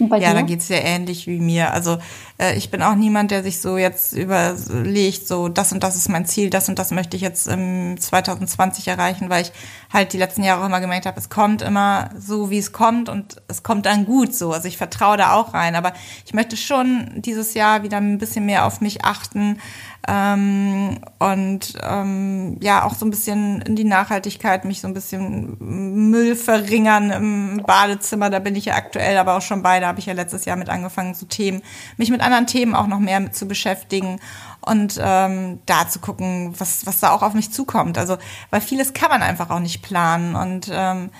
ja, 0.00 0.18
dir? 0.18 0.34
da 0.34 0.42
geht's 0.42 0.68
ja 0.68 0.78
ähnlich 0.78 1.26
wie 1.26 1.40
mir. 1.40 1.72
Also 1.72 1.98
äh, 2.38 2.56
ich 2.56 2.70
bin 2.70 2.82
auch 2.82 2.94
niemand, 2.94 3.30
der 3.30 3.42
sich 3.42 3.60
so 3.60 3.76
jetzt 3.76 4.12
überlegt, 4.12 5.26
so 5.26 5.48
das 5.48 5.72
und 5.72 5.82
das 5.82 5.96
ist 5.96 6.08
mein 6.08 6.26
Ziel, 6.26 6.50
das 6.50 6.68
und 6.68 6.78
das 6.78 6.90
möchte 6.90 7.16
ich 7.16 7.22
jetzt 7.22 7.48
im 7.48 8.00
2020 8.00 8.88
erreichen, 8.88 9.28
weil 9.28 9.42
ich 9.42 9.52
halt 9.92 10.12
die 10.12 10.18
letzten 10.18 10.44
Jahre 10.44 10.62
auch 10.62 10.66
immer 10.66 10.80
gemerkt 10.80 11.06
habe, 11.06 11.18
es 11.18 11.28
kommt 11.28 11.62
immer 11.62 12.10
so, 12.16 12.50
wie 12.50 12.58
es 12.58 12.72
kommt 12.72 13.08
und 13.08 13.42
es 13.48 13.62
kommt 13.62 13.86
dann 13.86 14.04
gut 14.04 14.34
so. 14.34 14.52
Also 14.52 14.68
ich 14.68 14.76
vertraue 14.76 15.16
da 15.16 15.32
auch 15.32 15.54
rein. 15.54 15.74
Aber 15.74 15.92
ich 16.24 16.34
möchte 16.34 16.56
schon 16.56 17.10
dieses 17.16 17.54
Jahr 17.54 17.82
wieder 17.82 17.96
ein 17.96 18.18
bisschen 18.18 18.46
mehr 18.46 18.66
auf 18.66 18.80
mich 18.80 19.04
achten 19.04 19.58
ähm, 20.06 20.98
und 21.18 21.74
ähm, 21.82 22.56
ja 22.60 22.84
auch 22.84 22.94
so 22.94 23.04
ein 23.04 23.10
bisschen 23.10 23.62
in 23.62 23.76
die 23.76 23.84
Nachhaltigkeit, 23.84 24.64
mich 24.64 24.80
so 24.80 24.88
ein 24.88 24.94
bisschen 24.94 25.56
Müll 26.10 26.36
verringern 26.36 27.10
im 27.10 27.62
Badezimmer. 27.66 28.30
Da 28.30 28.38
bin 28.38 28.56
ich 28.56 28.66
ja 28.66 28.74
aktuell 28.74 29.16
aber 29.18 29.36
auch 29.36 29.42
schon 29.42 29.62
bei. 29.62 29.80
Da 29.80 29.88
habe 29.88 29.98
ich 29.98 30.06
ja 30.06 30.14
letztes 30.14 30.44
Jahr 30.44 30.56
mit 30.56 30.68
angefangen, 30.68 31.14
so 31.14 31.26
Themen, 31.26 31.62
mich 31.96 32.10
mit 32.10 32.20
anderen 32.28 32.46
Themen 32.46 32.74
auch 32.74 32.86
noch 32.86 32.98
mehr 32.98 33.20
mit 33.20 33.34
zu 33.34 33.46
beschäftigen 33.46 34.20
und 34.60 34.98
ähm, 35.00 35.60
da 35.66 35.88
zu 35.88 35.98
gucken, 35.98 36.54
was, 36.58 36.86
was 36.86 37.00
da 37.00 37.12
auch 37.12 37.22
auf 37.22 37.34
mich 37.34 37.52
zukommt. 37.52 37.98
Also, 37.98 38.18
weil 38.50 38.60
vieles 38.60 38.92
kann 38.92 39.10
man 39.10 39.22
einfach 39.22 39.50
auch 39.50 39.60
nicht 39.60 39.82
planen 39.82 40.36
und 40.36 40.68
ähm, 40.70 41.10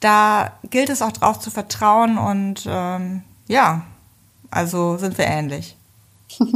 da 0.00 0.52
gilt 0.70 0.88
es 0.90 1.02
auch 1.02 1.12
drauf 1.12 1.38
zu 1.38 1.50
vertrauen 1.50 2.18
und 2.18 2.64
ähm, 2.66 3.22
ja, 3.48 3.82
also 4.50 4.96
sind 4.98 5.18
wir 5.18 5.26
ähnlich. 5.26 5.76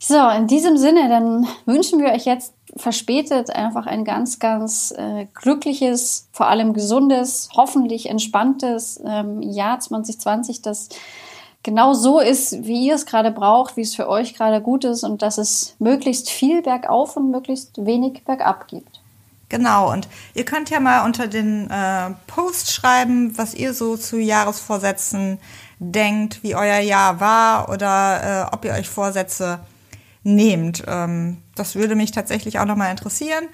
So, 0.00 0.28
in 0.28 0.46
diesem 0.46 0.78
Sinne, 0.78 1.08
dann 1.08 1.46
wünschen 1.66 2.00
wir 2.00 2.12
euch 2.12 2.24
jetzt 2.24 2.54
verspätet 2.76 3.50
einfach 3.50 3.86
ein 3.86 4.04
ganz, 4.04 4.38
ganz 4.38 4.94
äh, 4.96 5.26
glückliches, 5.34 6.28
vor 6.32 6.46
allem 6.46 6.72
gesundes, 6.72 7.48
hoffentlich 7.56 8.08
entspanntes 8.08 9.02
ähm, 9.04 9.42
Jahr 9.42 9.80
2020, 9.80 10.62
das 10.62 10.88
genau 11.68 11.92
so 11.92 12.18
ist, 12.18 12.64
wie 12.64 12.86
ihr 12.86 12.94
es 12.94 13.04
gerade 13.04 13.30
braucht, 13.30 13.76
wie 13.76 13.82
es 13.82 13.94
für 13.94 14.08
euch 14.08 14.34
gerade 14.34 14.62
gut 14.62 14.84
ist 14.84 15.04
und 15.04 15.20
dass 15.20 15.36
es 15.36 15.74
möglichst 15.78 16.30
viel 16.30 16.62
bergauf 16.62 17.14
und 17.18 17.30
möglichst 17.30 17.84
wenig 17.84 18.24
bergab 18.24 18.68
gibt. 18.68 19.02
Genau, 19.50 19.92
und 19.92 20.08
ihr 20.32 20.46
könnt 20.46 20.70
ja 20.70 20.80
mal 20.80 21.04
unter 21.04 21.26
den 21.26 21.68
äh, 21.70 22.10
Post 22.26 22.72
schreiben, 22.72 23.36
was 23.36 23.54
ihr 23.54 23.74
so 23.74 23.98
zu 23.98 24.18
Jahresvorsätzen 24.18 25.38
denkt, 25.78 26.42
wie 26.42 26.54
euer 26.54 26.80
Jahr 26.80 27.20
war 27.20 27.68
oder 27.68 28.46
äh, 28.50 28.54
ob 28.54 28.64
ihr 28.64 28.72
euch 28.72 28.88
Vorsätze 28.88 29.60
nehmt. 30.22 30.84
Ähm, 30.86 31.36
das 31.54 31.74
würde 31.74 31.96
mich 31.96 32.12
tatsächlich 32.12 32.58
auch 32.58 32.64
nochmal 32.64 32.90
interessieren. 32.90 33.44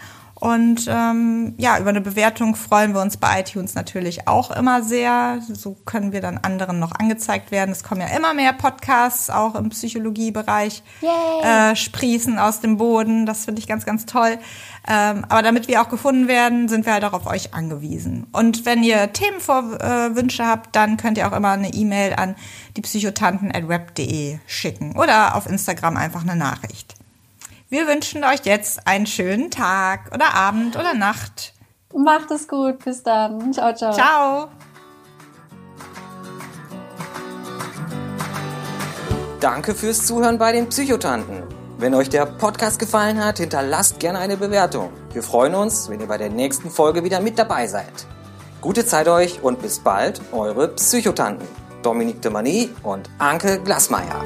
Und 0.44 0.86
ähm, 0.90 1.54
ja, 1.56 1.78
über 1.78 1.88
eine 1.88 2.02
Bewertung 2.02 2.54
freuen 2.54 2.92
wir 2.92 3.00
uns 3.00 3.16
bei 3.16 3.40
iTunes 3.40 3.74
natürlich 3.74 4.28
auch 4.28 4.50
immer 4.50 4.82
sehr. 4.82 5.40
So 5.50 5.74
können 5.86 6.12
wir 6.12 6.20
dann 6.20 6.36
anderen 6.36 6.78
noch 6.78 6.92
angezeigt 6.92 7.50
werden. 7.50 7.70
Es 7.70 7.82
kommen 7.82 8.02
ja 8.02 8.08
immer 8.08 8.34
mehr 8.34 8.52
Podcasts, 8.52 9.30
auch 9.30 9.54
im 9.54 9.70
Psychologiebereich, 9.70 10.82
äh, 11.42 11.74
sprießen 11.74 12.38
aus 12.38 12.60
dem 12.60 12.76
Boden. 12.76 13.24
Das 13.24 13.46
finde 13.46 13.60
ich 13.60 13.66
ganz, 13.66 13.86
ganz 13.86 14.04
toll. 14.04 14.36
Ähm, 14.86 15.24
aber 15.30 15.40
damit 15.40 15.66
wir 15.66 15.80
auch 15.80 15.88
gefunden 15.88 16.28
werden, 16.28 16.68
sind 16.68 16.84
wir 16.84 16.92
halt 16.92 17.04
auch 17.06 17.14
auf 17.14 17.26
euch 17.26 17.54
angewiesen. 17.54 18.26
Und 18.32 18.66
wenn 18.66 18.82
ihr 18.82 19.14
Themenvorwünsche 19.14 20.42
äh, 20.42 20.46
habt, 20.46 20.76
dann 20.76 20.98
könnt 20.98 21.16
ihr 21.16 21.26
auch 21.26 21.34
immer 21.34 21.52
eine 21.52 21.72
E-Mail 21.72 22.12
an 22.16 22.36
die 22.76 22.82
Psychotanten 22.82 23.50
at 23.50 23.66
web.de 23.66 24.40
schicken 24.46 24.94
oder 24.94 25.36
auf 25.36 25.46
Instagram 25.46 25.96
einfach 25.96 26.20
eine 26.20 26.36
Nachricht. 26.36 26.96
Wir 27.74 27.88
wünschen 27.88 28.22
euch 28.22 28.44
jetzt 28.44 28.86
einen 28.86 29.04
schönen 29.04 29.50
Tag 29.50 30.12
oder 30.14 30.32
Abend 30.32 30.76
oder 30.76 30.94
Nacht. 30.94 31.54
Macht 31.92 32.30
es 32.30 32.46
gut. 32.46 32.84
Bis 32.84 33.02
dann. 33.02 33.52
Ciao, 33.52 33.74
ciao. 33.74 33.92
Ciao. 33.92 34.48
Danke 39.40 39.74
fürs 39.74 40.06
Zuhören 40.06 40.38
bei 40.38 40.52
den 40.52 40.68
Psychotanten. 40.68 41.42
Wenn 41.76 41.94
euch 41.94 42.08
der 42.08 42.26
Podcast 42.26 42.78
gefallen 42.78 43.18
hat, 43.18 43.38
hinterlasst 43.38 43.98
gerne 43.98 44.20
eine 44.20 44.36
Bewertung. 44.36 44.92
Wir 45.12 45.24
freuen 45.24 45.56
uns, 45.56 45.88
wenn 45.88 45.98
ihr 45.98 46.06
bei 46.06 46.16
der 46.16 46.30
nächsten 46.30 46.70
Folge 46.70 47.02
wieder 47.02 47.18
mit 47.18 47.40
dabei 47.40 47.66
seid. 47.66 48.06
Gute 48.60 48.86
Zeit 48.86 49.08
euch 49.08 49.42
und 49.42 49.60
bis 49.60 49.80
bald, 49.80 50.20
eure 50.30 50.68
Psychotanten. 50.68 51.48
Dominique 51.82 52.22
de 52.22 52.30
Mani 52.30 52.70
und 52.84 53.10
Anke 53.18 53.58
Glasmeier. 53.58 54.22